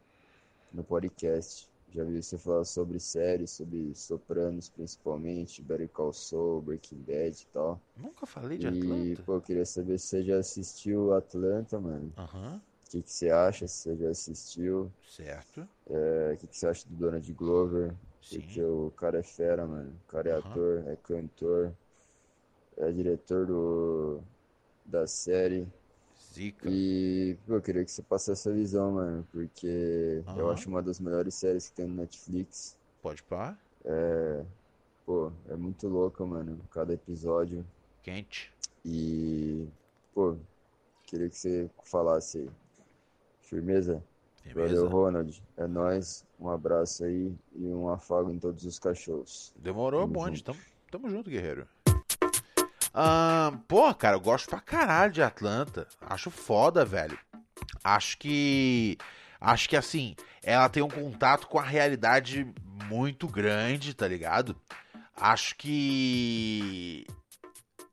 no 0.72 0.82
podcast. 0.85 1.68
Já 1.92 2.04
vi 2.04 2.22
você 2.22 2.37
falar 2.38 2.64
sobre 2.64 2.98
séries, 2.98 3.50
sobre 3.52 3.94
Sopranos 3.94 4.68
principalmente, 4.68 5.62
Better 5.62 5.88
Call 5.88 6.12
Saul, 6.12 6.61
Breaking 6.62 6.98
Bad 6.98 7.42
e 7.42 7.46
tal. 7.52 7.80
Nunca 7.96 8.26
falei 8.26 8.59
de 8.59 8.66
E, 8.66 8.68
Atlanta. 8.68 9.22
pô, 9.24 9.35
eu 9.35 9.40
queria 9.40 9.64
saber 9.64 9.98
se 9.98 10.09
você 10.09 10.22
já 10.24 10.38
assistiu 10.38 11.12
Atlanta, 11.14 11.78
mano. 11.80 12.12
Aham, 12.18 12.61
O 12.87 12.90
que 12.90 13.02
que 13.02 13.11
você 13.12 13.30
acha, 13.30 13.66
se 13.68 13.82
você 13.82 13.96
já 13.96 14.11
assistiu? 14.11 14.90
certo. 15.02 15.66
É, 15.88 16.32
o 16.35 16.37
que 16.38 16.46
que 16.46 16.56
você 16.56 16.66
acha 16.66 16.88
do 16.88 16.94
Donald 16.96 17.32
Glover? 17.35 17.94
Sim. 18.31 18.47
Porque 18.47 18.62
o 18.62 18.91
cara 18.93 19.19
é 19.21 19.23
fera, 19.23 19.67
mano. 19.67 20.01
O 20.05 20.07
cara 20.09 20.31
é 20.31 20.33
Aham. 20.33 20.61
ator, 20.61 20.87
é 20.89 20.97
cantor, 20.97 21.77
é 22.77 22.91
diretor 22.93 23.47
do, 23.47 24.23
da 24.85 25.07
série. 25.07 25.69
Zica. 26.33 26.73
E, 26.73 27.39
pô, 27.47 27.55
eu 27.57 27.62
queria 27.62 27.85
que 27.85 27.91
você 27.93 28.03
passasse 28.03 28.33
essa 28.49 28.53
visão, 28.55 28.93
mano, 28.95 29.27
porque 29.33 30.25
eu 30.35 30.51
Aham. 30.51 30.51
acho 30.51 30.69
uma 30.71 30.83
das 30.83 31.01
melhores 31.01 31.35
séries 31.37 31.69
que 31.69 31.77
tem 31.77 31.87
no 31.89 31.97
Netflix. 31.97 32.79
Pode 33.01 33.23
pá. 33.23 33.57
É, 33.85 34.45
pô, 35.07 35.33
é 35.49 35.57
muito 35.57 35.89
louca, 35.89 36.25
mano, 36.27 36.67
cada 36.71 36.95
episódio. 36.95 37.67
Quente. 38.03 38.51
E, 38.85 39.69
pô, 40.15 40.39
queria 41.05 41.31
que 41.31 41.37
você 41.39 41.71
falasse 41.85 42.39
aí. 42.41 42.51
Firmeza? 43.43 44.05
Valeu. 44.54 44.88
Ronald. 44.88 45.42
É 45.56 45.66
nóis. 45.66 46.24
Um 46.38 46.50
abraço 46.50 47.04
aí 47.04 47.35
e 47.54 47.64
um 47.66 47.88
afago 47.88 48.30
em 48.30 48.38
todos 48.38 48.64
os 48.64 48.78
cachorros. 48.78 49.52
Demorou, 49.56 50.02
Tamo 50.02 50.12
bonde. 50.12 50.38
junto. 50.38 50.44
Tamo, 50.44 50.61
tamo 50.90 51.11
junto, 51.11 51.30
guerreiro. 51.30 51.66
Ahn, 52.92 53.59
pô, 53.68 53.92
cara, 53.94 54.16
eu 54.16 54.20
gosto 54.20 54.48
pra 54.48 54.61
caralho 54.61 55.12
de 55.12 55.22
Atlanta. 55.22 55.87
Acho 56.00 56.30
foda, 56.30 56.85
velho. 56.85 57.18
Acho 57.85 58.18
que. 58.18 58.96
Acho 59.40 59.68
que 59.68 59.76
assim, 59.76 60.16
ela 60.42 60.68
tem 60.68 60.82
um 60.82 60.88
contato 60.88 61.46
com 61.46 61.59
a 61.59 61.62
realidade 61.62 62.50
muito 62.88 63.26
grande, 63.28 63.94
tá 63.94 64.09
ligado? 64.09 64.56
Acho 65.14 65.56
que. 65.56 67.06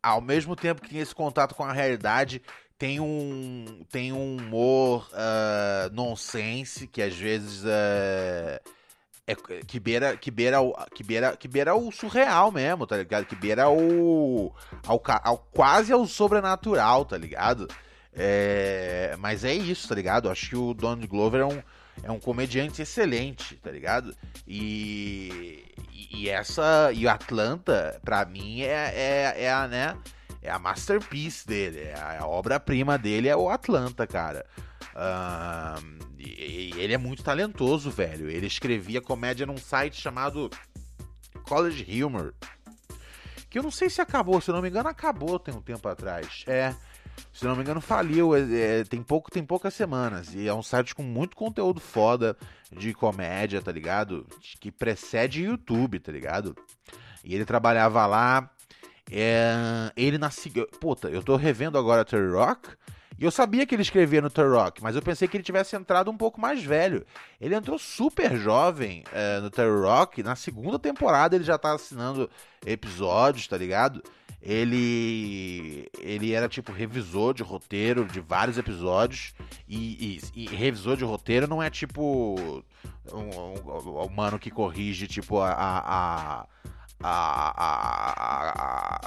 Ao 0.01 0.19
mesmo 0.19 0.55
tempo 0.55 0.81
que 0.81 0.89
tem 0.89 0.99
esse 0.99 1.15
contato 1.15 1.55
com 1.55 1.63
a 1.63 1.71
realidade, 1.71 2.41
tem 2.77 2.99
um, 2.99 3.85
tem 3.91 4.11
um 4.11 4.37
humor 4.37 5.09
ah, 5.13 5.89
nonsense 5.93 6.87
que 6.87 7.01
às 7.01 7.15
vezes 7.15 7.63
é, 7.65 8.61
é 9.25 9.35
que 9.35 9.79
beira 9.79 10.17
que 10.17 10.29
beira 10.29 10.59
que 10.93 11.03
beira 11.03 11.37
que 11.37 11.47
beira 11.47 11.75
o 11.75 11.91
surreal 11.91 12.51
mesmo, 12.51 12.85
tá 12.85 12.97
ligado? 12.97 13.25
Que 13.25 13.35
beira 13.35 13.69
o 13.69 14.53
ao, 14.85 15.01
ao 15.23 15.37
quase 15.37 15.93
ao 15.93 16.05
sobrenatural, 16.05 17.05
tá 17.05 17.17
ligado? 17.17 17.67
É, 18.13 19.15
mas 19.17 19.43
é 19.43 19.53
isso, 19.53 19.87
tá 19.87 19.95
ligado? 19.95 20.29
Acho 20.29 20.49
que 20.49 20.55
o 20.55 20.73
Donald 20.73 21.07
Glover 21.07 21.41
é 21.41 21.45
um 21.45 21.63
é 22.03 22.11
um 22.11 22.19
comediante 22.19 22.81
excelente, 22.81 23.55
tá 23.57 23.71
ligado? 23.71 24.15
E, 24.47 25.63
e, 25.91 26.23
e 26.23 26.29
essa 26.29 26.91
e 26.93 27.05
o 27.05 27.09
Atlanta, 27.09 27.99
pra 28.03 28.25
mim 28.25 28.61
é, 28.61 28.91
é, 28.93 29.43
é 29.43 29.51
a 29.51 29.67
né 29.67 29.97
é 30.43 30.51
a 30.51 30.59
masterpiece 30.59 31.47
dele, 31.47 31.79
é 31.79 31.95
a, 31.95 32.21
a 32.21 32.27
obra-prima 32.27 32.97
dele 32.97 33.29
é 33.29 33.35
o 33.35 33.49
Atlanta, 33.49 34.05
cara. 34.05 34.45
E- 36.19 36.73
ele 36.77 36.93
é 36.93 36.97
muito 36.97 37.23
talentoso, 37.23 37.89
velho. 37.89 38.29
Ele 38.29 38.45
escrevia 38.47 39.01
comédia 39.01 39.45
num 39.45 39.57
site 39.57 39.99
chamado 39.99 40.49
College 41.47 42.03
Humor. 42.03 42.33
Que 43.49 43.59
eu 43.59 43.63
não 43.63 43.71
sei 43.71 43.89
se 43.89 44.01
acabou, 44.01 44.41
se 44.41 44.51
não 44.51 44.61
me 44.61 44.69
engano, 44.69 44.89
acabou 44.89 45.39
tem 45.39 45.53
um 45.53 45.61
tempo 45.61 45.87
atrás. 45.87 46.43
É. 46.47 46.75
Se 47.31 47.45
não 47.45 47.55
me 47.55 47.61
engano, 47.61 47.79
faliu. 47.79 48.35
é, 48.35 48.79
é, 48.79 48.83
tem, 48.83 49.01
pouco, 49.03 49.29
tem 49.29 49.45
poucas 49.45 49.73
semanas. 49.73 50.33
E 50.33 50.47
é 50.47 50.53
um 50.53 50.63
site 50.63 50.95
com 50.95 51.03
muito 51.03 51.35
conteúdo 51.37 51.79
foda 51.79 52.35
de 52.71 52.93
comédia, 52.93 53.61
tá 53.61 53.71
ligado? 53.71 54.25
Que 54.59 54.71
precede 54.71 55.43
YouTube, 55.43 55.99
tá 55.99 56.11
ligado? 56.11 56.55
E 57.23 57.33
ele 57.35 57.45
trabalhava 57.45 58.05
lá. 58.07 58.49
É, 59.11 59.91
ele 59.95 60.17
na 60.17 60.29
sig- 60.29 60.65
Puta, 60.79 61.09
eu 61.09 61.21
tô 61.21 61.35
revendo 61.35 61.77
agora 61.77 62.05
Terry 62.05 62.31
Rock. 62.31 62.69
E 63.19 63.23
eu 63.25 63.31
sabia 63.31 63.65
que 63.65 63.75
ele 63.75 63.83
escrevia 63.83 64.21
no 64.21 64.29
Terry 64.29 64.49
Rock, 64.49 64.81
mas 64.81 64.95
eu 64.95 65.01
pensei 65.01 65.27
que 65.27 65.37
ele 65.37 65.43
tivesse 65.43 65.75
entrado 65.75 66.09
um 66.09 66.17
pouco 66.17 66.41
mais 66.41 66.63
velho. 66.63 67.05
Ele 67.39 67.53
entrou 67.53 67.77
super 67.77 68.35
jovem 68.35 69.03
é, 69.13 69.39
no 69.39 69.51
Terry 69.51 69.81
Rock. 69.81 70.23
Na 70.23 70.35
segunda 70.35 70.79
temporada 70.79 71.35
ele 71.35 71.43
já 71.43 71.57
tá 71.57 71.73
assinando 71.73 72.27
episódios, 72.65 73.47
tá 73.47 73.55
ligado? 73.55 74.01
Ele 74.41 75.87
ele 75.99 76.33
era 76.33 76.49
tipo 76.49 76.71
revisor 76.71 77.33
de 77.33 77.43
roteiro 77.43 78.03
de 78.05 78.19
vários 78.19 78.57
episódios. 78.57 79.33
E, 79.67 80.19
e- 80.35 80.43
e 80.43 80.47
revisor 80.47 80.97
de 80.97 81.03
roteiro 81.03 81.47
não 81.47 81.61
é 81.61 81.69
tipo 81.69 82.35
um, 83.13 83.19
um- 83.19 84.05
um 84.05 84.09
mano 84.09 84.39
que 84.39 84.49
corrige 84.51 85.07
tipo 85.07 85.39
a- 85.39 85.51
a- 85.51 86.41
a 86.41 86.47
a, 87.03 87.53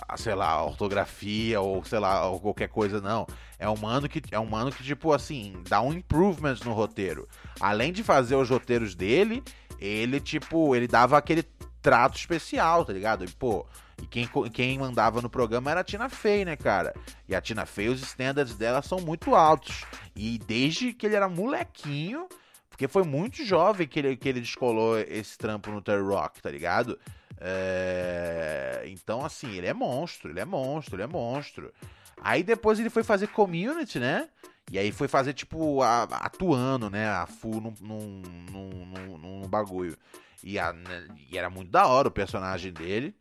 a, 0.09 0.15
a- 0.15 0.17
sei 0.17 0.35
lá, 0.35 0.51
a 0.51 0.65
ortografia 0.65 1.61
ou 1.61 1.85
sei 1.85 1.99
lá, 1.99 2.27
ou 2.27 2.41
qualquer 2.41 2.69
coisa, 2.69 3.01
não. 3.01 3.27
É 3.59 3.69
um 3.69 3.77
mano 3.77 4.09
que 4.09 4.23
é 4.31 4.39
um 4.39 4.47
mano 4.47 4.71
que 4.71 4.83
tipo 4.85 5.13
assim, 5.13 5.55
dá 5.69 5.81
um 5.81 5.93
improvement 5.93 6.57
no 6.65 6.73
roteiro. 6.73 7.27
Além 7.61 7.93
de 7.93 8.03
fazer 8.03 8.37
os 8.37 8.49
roteiros 8.51 8.95
dele, 8.95 9.43
ele 9.79 10.21
tipo, 10.21 10.75
ele 10.77 10.87
dava 10.87 11.17
aquele 11.17 11.43
trato 11.81 12.17
especial, 12.19 12.85
tá 12.85 12.93
ligado? 12.93 13.25
E, 13.25 13.29
pô, 13.29 13.65
e 14.03 14.07
quem, 14.07 14.29
quem 14.53 14.79
mandava 14.79 15.23
no 15.23 15.31
programa 15.31 15.71
era 15.71 15.81
a 15.81 15.85
Tina 15.85 16.09
Fey, 16.09 16.45
né, 16.45 16.57
cara? 16.57 16.93
E 17.29 17.35
a 17.35 17.41
Tina 17.41 17.65
Fey, 17.65 17.89
os 17.89 18.03
standards 18.03 18.57
dela 18.57 18.83
são 18.83 18.99
muito 19.01 19.35
altos. 19.35 19.85
E 20.15 20.39
desde 20.47 20.93
que 20.93 21.07
ele 21.07 21.15
era 21.17 21.29
molequinho, 21.29 22.29
porque 22.69 22.89
foi 22.89 23.05
muito 23.05 23.45
jovem 23.45 23.87
que 23.87 23.99
ele, 24.01 24.17
que 24.17 24.29
ele 24.29 24.41
descolou 24.41 24.99
esse 24.99 25.39
trampo 25.39 25.71
no 25.71 25.81
Terry 25.81 26.03
Rock, 26.03 26.43
tá 26.43 26.51
ligado? 26.51 26.99
É, 27.41 28.83
Então, 28.87 29.25
assim, 29.25 29.51
ele 29.57 29.67
é 29.67 29.75
monstro, 29.75 30.31
ele 30.31 30.41
é 30.41 30.45
monstro, 30.45 30.97
ele 30.97 31.03
é 31.03 31.07
monstro. 31.07 31.73
Aí 32.21 32.43
depois 32.43 32.79
ele 32.81 32.89
foi 32.91 33.03
fazer 33.03 33.29
community, 33.29 33.99
né? 33.99 34.29
E 34.71 34.79
aí 34.79 34.91
foi 34.91 35.07
fazer, 35.07 35.33
tipo, 35.33 35.81
a- 35.83 36.05
atuando, 36.05 36.89
né? 36.91 37.09
A 37.09 37.27
full 37.27 37.61
num, 37.61 37.75
num, 37.81 38.23
num, 38.51 38.87
num- 38.87 39.19
num 39.19 39.49
bagulho. 39.49 39.97
E, 40.43 40.59
a- 40.59 40.73
né, 40.73 41.07
e 41.31 41.37
era 41.39 41.49
muito 41.51 41.71
da 41.71 41.87
hora 41.87 42.09
o 42.09 42.11
personagem 42.11 42.73
dele. 42.73 43.15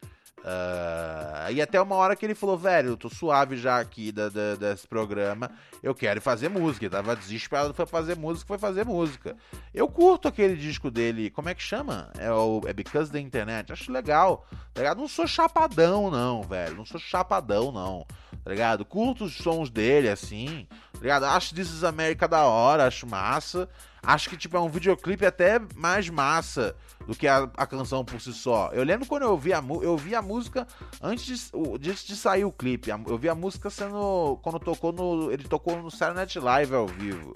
Ah, 0.43 1.47
e 1.51 1.61
até 1.61 1.81
uma 1.81 1.95
hora 1.95 2.15
que 2.15 2.25
ele 2.25 2.35
falou, 2.35 2.57
velho, 2.57 2.89
eu 2.89 2.97
tô 2.97 3.09
suave 3.09 3.57
já 3.57 3.79
aqui 3.79 4.11
da, 4.11 4.29
da- 4.29 4.55
desse 4.55 4.87
programa, 4.87 5.49
eu 5.81 5.93
quero 5.95 6.21
fazer 6.21 6.49
música. 6.49 6.85
Ele 6.85 6.91
tava 6.91 7.15
desesperado, 7.15 7.73
foi 7.73 7.85
fazer 7.85 8.15
música, 8.15 8.47
foi 8.47 8.57
fazer 8.57 8.85
música. 8.85 9.35
Eu 9.73 9.87
curto 9.87 10.27
aquele 10.27 10.55
disco 10.55 10.91
dele, 10.91 11.29
como 11.31 11.49
é 11.49 11.55
que 11.55 11.63
chama? 11.63 12.11
É 12.19 12.31
o 12.31 12.61
é 12.65 12.73
Because 12.73 13.11
da 13.11 13.19
Internet, 13.19 13.71
acho 13.73 13.91
legal, 13.91 14.45
tá 14.73 14.81
ligado? 14.81 14.97
Não 14.99 15.07
sou 15.07 15.27
chapadão 15.27 16.11
não, 16.11 16.43
velho, 16.43 16.75
não 16.75 16.85
sou 16.85 16.99
chapadão 16.99 17.71
não, 17.71 18.05
tá 18.43 18.51
ligado? 18.51 18.85
Curto 18.85 19.25
os 19.25 19.35
sons 19.37 19.69
dele, 19.69 20.09
assim, 20.09 20.67
tá 20.93 20.99
ligado? 20.99 21.25
Acho 21.25 21.55
This 21.55 21.69
is 21.71 21.83
America 21.83 22.27
da 22.27 22.43
hora, 22.45 22.85
acho 22.85 23.07
massa. 23.07 23.67
Acho 24.05 24.29
que, 24.29 24.37
tipo, 24.37 24.55
é 24.55 24.59
um 24.59 24.69
videoclipe 24.69 25.25
até 25.25 25.59
mais 25.75 26.09
massa 26.09 26.75
do 27.07 27.15
que 27.15 27.27
a, 27.27 27.49
a 27.57 27.65
canção 27.65 28.05
por 28.05 28.21
si 28.21 28.33
só. 28.33 28.69
Eu 28.73 28.83
lembro 28.83 29.07
quando 29.07 29.23
eu 29.23 29.31
ouvi 29.31 29.51
a, 29.53 29.63
eu 29.81 29.97
vi 29.97 30.13
a 30.15 30.21
música 30.21 30.67
antes 31.01 31.25
de, 31.25 31.51
antes 31.73 32.03
de 32.05 32.15
sair 32.15 32.45
o 32.45 32.51
clipe. 32.51 32.89
Eu 32.89 33.17
vi 33.17 33.29
a 33.29 33.35
música 33.35 33.69
sendo. 33.69 34.37
Quando 34.43 34.59
tocou 34.59 34.91
no. 34.91 35.31
Ele 35.31 35.43
tocou 35.43 35.81
no 35.81 35.89
Saturday 35.89 36.15
Night 36.23 36.39
Live 36.39 36.75
ao 36.75 36.87
vivo. 36.87 37.33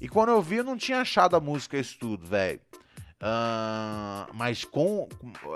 E 0.00 0.08
quando 0.08 0.30
eu 0.30 0.40
vi, 0.42 0.56
eu 0.56 0.64
não 0.64 0.76
tinha 0.76 1.00
achado 1.00 1.36
a 1.36 1.40
música 1.40 1.76
isso 1.78 1.96
tudo, 1.98 2.26
velho. 2.26 2.60
Ah, 3.20 4.26
mas 4.32 4.64
com. 4.64 5.08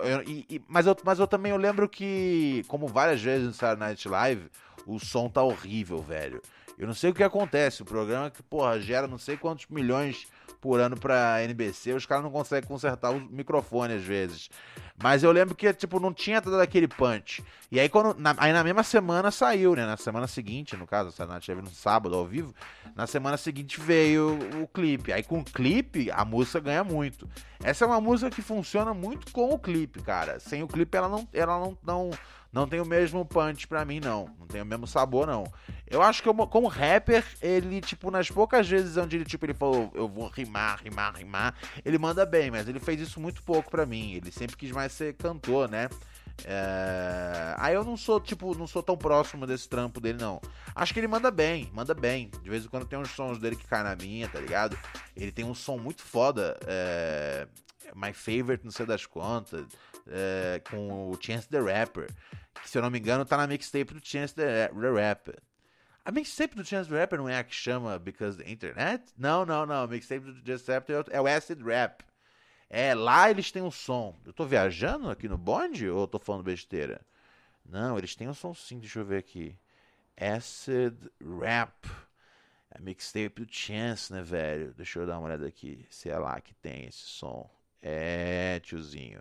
eu- 0.05 0.23
e- 0.23 0.63
mas, 0.69 0.87
eu, 0.87 0.97
mas 1.03 1.19
eu 1.19 1.27
também 1.27 1.51
eu 1.51 1.57
lembro 1.59 1.89
que, 1.89 2.63
como 2.69 2.87
várias 2.87 3.21
vezes 3.23 3.47
no 3.47 3.55
Saturday 3.55 3.89
Night 3.89 4.09
Live, 4.09 4.51
o 4.87 4.99
som 4.99 5.29
tá 5.29 5.43
horrível, 5.43 6.03
velho. 6.03 6.43
Eu 6.77 6.87
não 6.87 6.95
sei 6.95 7.11
o 7.11 7.15
que 7.15 7.23
acontece. 7.23 7.83
O 7.83 7.87
programa 7.87 8.31
que, 8.31 8.43
porra, 8.43 8.79
gera 8.81 9.07
não 9.07 9.17
sei 9.17 9.37
quantos 9.37 9.67
milhões 9.71 10.27
por 10.65 10.81
ano 10.81 10.97
pra 10.97 11.43
NBC, 11.43 11.93
os 11.93 12.07
caras 12.07 12.25
não 12.25 12.31
conseguem 12.31 12.67
consertar 12.67 13.11
o 13.11 13.21
microfone 13.21 13.93
às 13.93 14.03
vezes. 14.03 14.49
Mas 14.97 15.23
eu 15.23 15.31
lembro 15.31 15.55
que, 15.55 15.71
tipo, 15.75 16.01
não 16.01 16.11
tinha 16.11 16.41
todo 16.41 16.59
aquele 16.59 16.89
punch. 16.89 17.45
E 17.71 17.79
aí, 17.79 17.87
quando, 17.87 18.19
na, 18.19 18.35
aí 18.39 18.51
na 18.51 18.65
mesma 18.65 18.83
semana 18.83 19.31
saiu, 19.31 19.77
né? 19.77 19.85
Na 19.85 19.99
semana 19.99 20.27
seguinte, 20.27 20.75
no 20.75 20.87
caso, 20.87 21.13
a 21.23 21.27
Nath 21.27 21.45
teve 21.45 21.61
no 21.61 21.69
sábado 21.69 22.15
ao 22.15 22.25
vivo. 22.25 22.55
Na 22.97 23.07
semana 23.07 23.37
seguinte 23.37 23.79
veio 23.79 24.39
o 24.63 24.67
clipe. 24.67 25.13
Aí 25.13 25.23
com 25.23 25.41
o 25.41 25.45
clipe, 25.45 26.11
a 26.11 26.25
música 26.25 26.61
ganha 26.61 26.83
muito. 26.83 27.29
Essa 27.63 27.85
é 27.85 27.87
uma 27.87 28.01
música 28.01 28.31
que 28.31 28.41
funciona 28.41 28.95
muito 28.95 29.31
com 29.33 29.51
o 29.51 29.59
clipe, 29.59 30.01
cara. 30.01 30.41
Sem 30.41 30.63
o 30.63 30.67
clipe, 30.67 30.97
ela 30.97 31.11
não, 31.11 31.29
ela 31.35 31.59
não, 31.59 31.79
não, 31.85 32.11
não 32.55 32.69
tem 32.69 32.81
o 32.81 32.87
mesmo 32.87 33.25
punch 33.25 33.67
pra 33.67 33.85
mim, 33.85 33.99
não. 33.99 34.31
Não 34.39 34.47
tem 34.47 34.63
o 34.63 34.65
mesmo 34.65 34.87
sabor, 34.87 35.27
não. 35.27 35.45
Eu 35.91 36.01
acho 36.01 36.23
que 36.23 36.29
eu, 36.29 36.35
como 36.47 36.69
rapper, 36.69 37.25
ele, 37.43 37.81
tipo, 37.81 38.13
nas 38.13 38.31
poucas 38.31 38.69
vezes 38.69 38.97
onde 38.97 39.17
ele, 39.17 39.25
tipo, 39.25 39.45
ele 39.45 39.55
falou, 39.55 39.91
eu 39.93 40.09
vou 40.09 40.29
rimar, 40.29 40.81
rimar, 40.81 41.17
rimar, 41.17 41.55
ele 41.85 41.99
manda 41.99 42.25
bem, 42.25 42.53
mas 42.53 42.69
ele 42.69 42.79
fez 42.79 43.01
isso 43.01 43.21
muito 43.21 43.43
pouco 43.43 43.69
pra 43.71 43.85
mim. 43.85 44.13
Ele 44.13 44.31
sempre 44.31 44.57
quis 44.57 44.71
mais 44.71 44.93
ser 44.93 45.15
cantor, 45.15 45.69
né? 45.69 45.89
É... 46.45 47.55
Aí 47.59 47.75
eu 47.75 47.83
não 47.83 47.97
sou, 47.97 48.21
tipo, 48.21 48.57
não 48.57 48.69
sou 48.69 48.85
tão 48.85 48.97
próximo 48.97 49.47
desse 49.49 49.69
trampo 49.69 50.01
dele, 50.01 50.19
não. 50.21 50.41
Acho 50.77 50.95
que 50.95 51.01
ele 51.01 51.09
manda 51.09 51.33
bem, 51.33 51.69
manda 51.75 51.93
bem. 51.93 52.31
De 52.41 52.49
vez 52.49 52.65
em 52.65 52.69
quando 52.69 52.87
tem 52.87 52.99
uns 52.99 53.11
sons 53.11 53.39
dele 53.39 53.57
que 53.57 53.67
caem 53.67 53.83
na 53.85 53.97
minha, 53.97 54.29
tá 54.29 54.39
ligado? 54.39 54.79
Ele 55.17 55.33
tem 55.33 55.45
um 55.45 55.55
som 55.55 55.77
muito 55.77 56.03
foda. 56.03 56.57
É... 56.67 57.49
My 57.95 58.13
Favorite, 58.13 58.65
não 58.65 58.71
sei 58.71 58.87
das 58.87 59.07
contas. 59.07 59.67
É... 60.07 60.63
Com 60.71 61.11
o 61.11 61.19
Chance 61.21 61.49
the 61.49 61.59
Rapper. 61.59 62.09
Que, 62.63 62.69
se 62.69 62.79
eu 62.79 62.83
não 62.83 62.91
me 62.91 62.99
engano, 62.99 63.25
tá 63.25 63.37
na 63.37 63.47
mixtape 63.47 63.95
do 63.95 64.01
Chance 64.03 64.35
the, 64.35 64.69
the 64.69 64.91
Rapper. 64.91 65.39
A 66.05 66.13
mixtape 66.13 66.55
do 66.55 66.65
Chance 66.65 66.91
the 66.91 66.99
Rapper 66.99 67.19
não 67.19 67.29
é 67.29 67.39
a 67.39 67.45
que 67.45 67.55
chama 67.55 67.99
Because 67.99 68.37
the 68.37 68.51
Internet? 68.51 69.05
Não, 69.17 69.45
não, 69.47 69.65
não. 69.65 69.85
A 69.85 69.87
mixtape 69.87 70.21
do 70.21 70.47
Chance 70.47 70.65
the 70.65 70.75
Rapper 70.75 71.05
é 71.11 71.21
o 71.21 71.27
Acid 71.27 71.63
Rap. 71.63 72.05
É, 72.69 72.95
lá 72.95 73.31
eles 73.31 73.51
têm 73.51 73.63
um 73.63 73.71
som. 73.71 74.19
Eu 74.25 74.33
tô 74.33 74.45
viajando 74.45 75.09
aqui 75.11 75.29
no 75.29 75.39
bonde 75.39 75.89
ou 75.89 76.03
eu 76.03 76.09
tô 76.09 76.19
falando 76.19 76.43
besteira? 76.43 77.01
Não, 77.65 77.97
eles 77.97 78.15
têm 78.15 78.29
um 78.29 78.35
som 78.35 78.55
sim, 78.55 78.79
deixa 78.79 78.99
eu 78.99 79.05
ver 79.05 79.19
aqui. 79.19 79.57
Acid 80.17 80.97
Rap. 81.41 81.89
É 82.71 82.81
mixtape 82.81 83.45
do 83.45 83.53
Chance, 83.53 84.13
né, 84.13 84.23
velho? 84.23 84.75
Deixa 84.75 84.99
eu 84.99 85.07
dar 85.07 85.19
uma 85.19 85.29
olhada 85.29 85.47
aqui. 85.47 85.87
Se 85.89 86.11
é 86.11 86.19
lá 86.19 86.41
que 86.41 86.53
tem 86.55 86.87
esse 86.87 86.99
som. 86.99 87.49
É, 87.81 88.61
tiozinho. 88.61 89.21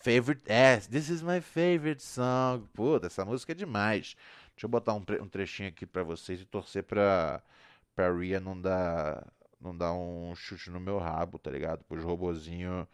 Favorite. 0.00 0.42
É, 0.46 0.78
this 0.78 1.10
is 1.10 1.22
my 1.22 1.40
favorite 1.40 2.02
song. 2.02 2.66
Puta, 2.72 3.06
essa 3.06 3.24
música 3.24 3.52
é 3.52 3.54
demais. 3.54 4.16
Deixa 4.54 4.66
eu 4.66 4.68
botar 4.68 4.94
um, 4.94 5.04
um 5.20 5.28
trechinho 5.28 5.68
aqui 5.68 5.86
pra 5.86 6.02
vocês 6.02 6.40
e 6.40 6.44
torcer 6.46 6.82
pra, 6.84 7.42
pra 7.94 8.12
Ria 8.12 8.40
não 8.40 8.60
dar 8.60 9.26
não 9.60 9.76
dar 9.76 9.92
um 9.92 10.34
chute 10.34 10.70
no 10.70 10.80
meu 10.80 10.98
rabo, 10.98 11.38
tá 11.38 11.50
ligado? 11.50 11.84
Para 11.84 11.98
os 11.98 12.04
robozinhos 12.04 12.86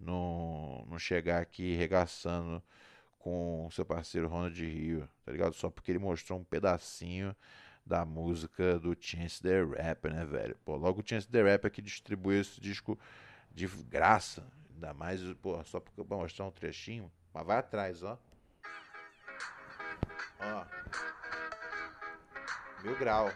não, 0.00 0.84
não 0.90 0.98
chegar 0.98 1.40
aqui 1.40 1.76
regaçando 1.76 2.62
com 3.18 3.68
seu 3.70 3.84
parceiro 3.84 4.28
Ronald 4.28 4.60
Rio, 4.60 5.08
tá 5.24 5.30
ligado? 5.32 5.54
Só 5.54 5.70
porque 5.70 5.92
ele 5.92 5.98
mostrou 6.00 6.40
um 6.40 6.44
pedacinho 6.44 7.36
da 7.86 8.04
música 8.04 8.78
do 8.80 8.96
Chance 8.98 9.40
the 9.42 9.62
Rapper, 9.62 10.12
né, 10.12 10.24
velho? 10.24 10.56
Pô, 10.64 10.76
logo 10.76 11.00
o 11.00 11.04
Chance 11.06 11.28
the 11.28 11.42
Rapper 11.42 11.70
que 11.70 11.80
distribuiu 11.80 12.40
esse 12.40 12.60
disco 12.60 12.98
de 13.52 13.66
graça, 13.66 14.44
ainda 14.78 14.94
mais, 14.94 15.20
pô, 15.42 15.62
só 15.64 15.80
porque 15.80 16.00
eu 16.00 16.04
vou 16.04 16.20
mostrar 16.20 16.46
um 16.46 16.52
trechinho, 16.52 17.10
mas 17.34 17.44
vai 17.44 17.58
atrás, 17.58 18.02
ó. 18.02 18.16
Ó. 20.40 20.66
Mil 22.82 22.96
grau. 22.96 23.28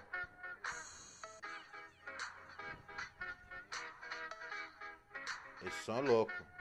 Esse 5.65 5.85
som 5.85 5.99
é 5.99 6.01
louco. 6.01 6.52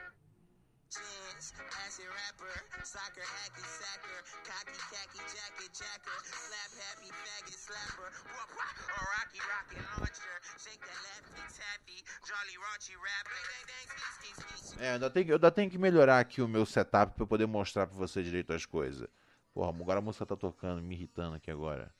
É, 14.78 14.92
ainda 14.92 15.10
tem, 15.10 15.26
eu 15.26 15.34
ainda 15.36 15.50
tenho 15.50 15.70
que 15.70 15.78
melhorar 15.78 16.18
aqui 16.18 16.42
o 16.42 16.48
meu 16.48 16.66
setup 16.66 17.14
para 17.14 17.26
poder 17.26 17.46
mostrar 17.46 17.86
para 17.86 17.96
você 17.96 18.22
direito 18.22 18.52
as 18.52 18.66
coisas. 18.66 19.08
Porra, 19.54 19.70
agora 19.70 19.98
a 19.98 20.02
música 20.02 20.26
tá 20.26 20.36
tocando, 20.36 20.82
me 20.82 20.94
irritando 20.94 21.36
aqui 21.36 21.50
agora. 21.50 21.92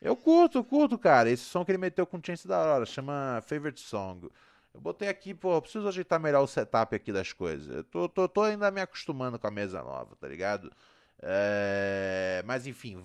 Eu 0.00 0.16
curto, 0.16 0.62
curto, 0.64 0.98
cara. 0.98 1.30
Esse 1.30 1.44
som 1.44 1.64
que 1.64 1.70
ele 1.70 1.78
meteu 1.78 2.06
com 2.06 2.20
Chance 2.24 2.46
da 2.46 2.58
hora, 2.58 2.86
chama 2.86 3.42
Favorite 3.46 3.80
Song. 3.80 4.28
Eu 4.72 4.80
botei 4.80 5.08
aqui, 5.08 5.34
pô, 5.34 5.60
preciso 5.62 5.86
ajeitar 5.88 6.18
melhor 6.20 6.42
o 6.42 6.46
setup 6.46 6.94
aqui 6.94 7.12
das 7.12 7.32
coisas. 7.32 7.74
Eu 7.74 7.84
tô, 7.84 8.08
tô, 8.08 8.28
tô 8.28 8.42
ainda 8.42 8.70
me 8.70 8.80
acostumando 8.80 9.38
com 9.38 9.46
a 9.46 9.50
mesa 9.50 9.82
nova, 9.82 10.16
tá 10.16 10.26
ligado? 10.28 10.70
É... 11.22 12.42
Mas 12.46 12.66
enfim, 12.66 13.02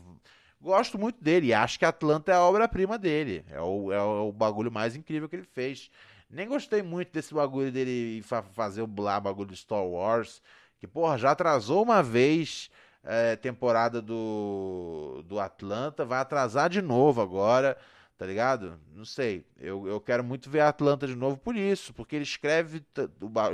gosto 0.62 0.98
muito 0.98 1.24
dele. 1.24 1.54
Acho 1.54 1.80
que 1.80 1.86
Atlanta 1.86 2.32
é 2.32 2.36
a 2.36 2.42
obra-prima 2.42 2.98
dele. 2.98 3.46
É 3.50 3.62
o, 3.62 3.92
é 3.92 4.02
o 4.02 4.32
bagulho 4.32 4.72
mais 4.72 4.96
incrível 4.96 5.30
que 5.30 5.36
ele 5.36 5.44
fez. 5.44 5.90
Nem 6.30 6.48
gostei 6.48 6.82
muito 6.82 7.12
desse 7.12 7.34
bagulho 7.34 7.72
dele 7.72 8.22
fa 8.24 8.44
fazer 8.44 8.82
o 8.82 8.88
blá 8.88 9.20
bagulho 9.20 9.50
de 9.50 9.58
Star 9.58 9.84
Wars. 9.84 10.42
Que, 10.80 10.88
porra, 10.88 11.18
já 11.18 11.32
atrasou 11.32 11.84
uma 11.84 12.04
vez 12.04 12.70
é, 13.04 13.36
temporada 13.36 14.02
do, 14.02 15.24
do 15.26 15.40
Atlanta. 15.40 16.06
Vai 16.06 16.20
atrasar 16.20 16.70
de 16.70 16.82
novo 16.82 17.22
agora 17.22 17.78
tá 18.20 18.26
ligado? 18.26 18.78
Não 18.94 19.06
sei. 19.06 19.46
Eu, 19.58 19.88
eu 19.88 20.02
quero 20.02 20.26
muito 20.26 20.50
ver 20.50 20.60
a 20.60 20.68
Atlanta 20.68 21.08
de 21.08 21.16
novo 21.16 21.38
por 21.38 21.56
isso, 21.56 21.94
porque 21.94 22.18
ele 22.18 22.24
escreve 22.24 22.84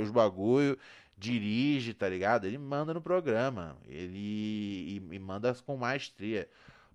os 0.00 0.10
bagulho, 0.10 0.76
dirige, 1.16 1.94
tá 1.94 2.08
ligado? 2.08 2.46
Ele 2.46 2.58
manda 2.58 2.92
no 2.92 3.00
programa, 3.00 3.76
ele 3.88 4.18
e, 4.18 5.02
e 5.12 5.18
manda 5.18 5.54
com 5.64 5.76
maestria. 5.76 6.48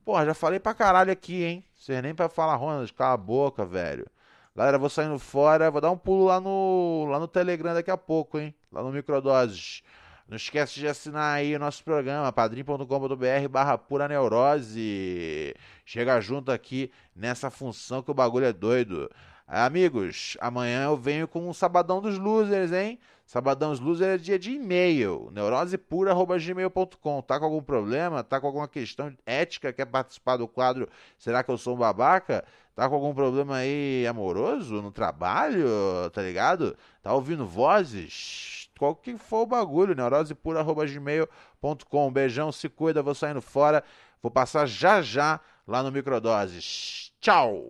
Porra, 0.06 0.26
já 0.26 0.34
falei 0.34 0.60
pra 0.60 0.74
caralho 0.74 1.12
aqui, 1.12 1.44
hein? 1.44 1.64
Vocês 1.76 2.02
nem 2.02 2.14
pra 2.14 2.30
falar, 2.30 2.56
Ronald, 2.56 2.92
cala 2.94 3.14
a 3.14 3.18
boca, 3.18 3.66
velho. 3.66 4.08
Galera, 4.56 4.78
vou 4.78 4.90
saindo 4.90 5.18
fora, 5.18 5.72
vou 5.72 5.80
dar 5.80 5.92
um 5.92 5.98
pulo 5.98 6.26
lá 6.26 6.40
no, 6.40 7.08
lá 7.10 7.20
no 7.20 7.28
Telegram 7.28 7.74
daqui 7.74 7.90
a 7.92 7.98
pouco, 7.98 8.38
hein? 8.38 8.54
Lá 8.72 8.84
no 8.84 8.92
Microdoses. 8.92 9.82
Não 10.28 10.36
esquece 10.36 10.80
de 10.80 10.88
assinar 10.88 11.36
aí 11.36 11.56
o 11.56 11.60
nosso 11.60 11.84
programa, 11.84 12.32
padrim.com.br 12.32 13.48
barra 13.50 13.78
pura 13.78 14.08
neurose. 14.08 15.54
Chega 15.86 16.22
junto 16.22 16.52
aqui 16.52 16.92
nessa 17.16 17.50
função 17.50 18.02
que 18.02 18.12
o 18.12 18.14
bagulho 18.14 18.46
é 18.46 18.54
doido. 18.54 19.10
Amigos, 19.48 20.38
amanhã 20.40 20.86
eu 20.86 20.96
venho 20.96 21.28
com 21.28 21.50
um 21.50 21.54
Sabadão 21.54 22.02
dos 22.02 22.18
Losers, 22.18 22.72
hein? 22.72 22.98
Sabadão 23.32 23.72
Losers 23.72 24.16
é 24.16 24.18
dia 24.18 24.38
de 24.38 24.52
e-mail, 24.52 25.30
neurosepura.gmail.com. 25.32 27.22
Tá 27.22 27.40
com 27.40 27.46
algum 27.46 27.64
problema? 27.64 28.26
Tá 28.26 28.42
com 28.42 28.48
alguma 28.48 28.68
questão 28.68 29.16
ética? 29.26 29.72
Quer 29.72 29.86
participar 29.86 30.36
do 30.36 30.50
quadro 30.50 30.90
Será 31.18 31.42
que 31.42 31.50
eu 31.50 31.58
sou 31.58 31.76
um 31.76 31.78
babaca? 31.78 32.44
Tá 32.76 32.90
com 32.90 32.96
algum 32.96 33.14
problema 33.14 33.56
aí 33.56 34.06
amoroso 34.06 34.82
no 34.82 34.92
trabalho? 34.92 35.66
Tá 36.12 36.22
ligado? 36.22 36.76
Tá 37.02 37.14
ouvindo 37.14 37.46
vozes? 37.46 38.70
qual 38.78 38.94
que 38.94 39.18
for 39.18 39.44
o 39.44 39.46
bagulho, 39.46 39.96
neurosepura.gmail.com. 39.96 42.12
Beijão, 42.12 42.52
se 42.52 42.68
cuida, 42.68 43.02
vou 43.02 43.16
saindo 43.16 43.42
fora. 43.42 43.82
Vou 44.22 44.30
passar 44.30 44.66
já 44.66 45.02
já 45.02 45.40
lá 45.66 45.82
no 45.82 45.90
Microdoses. 45.90 47.14
Tchau! 47.22 47.70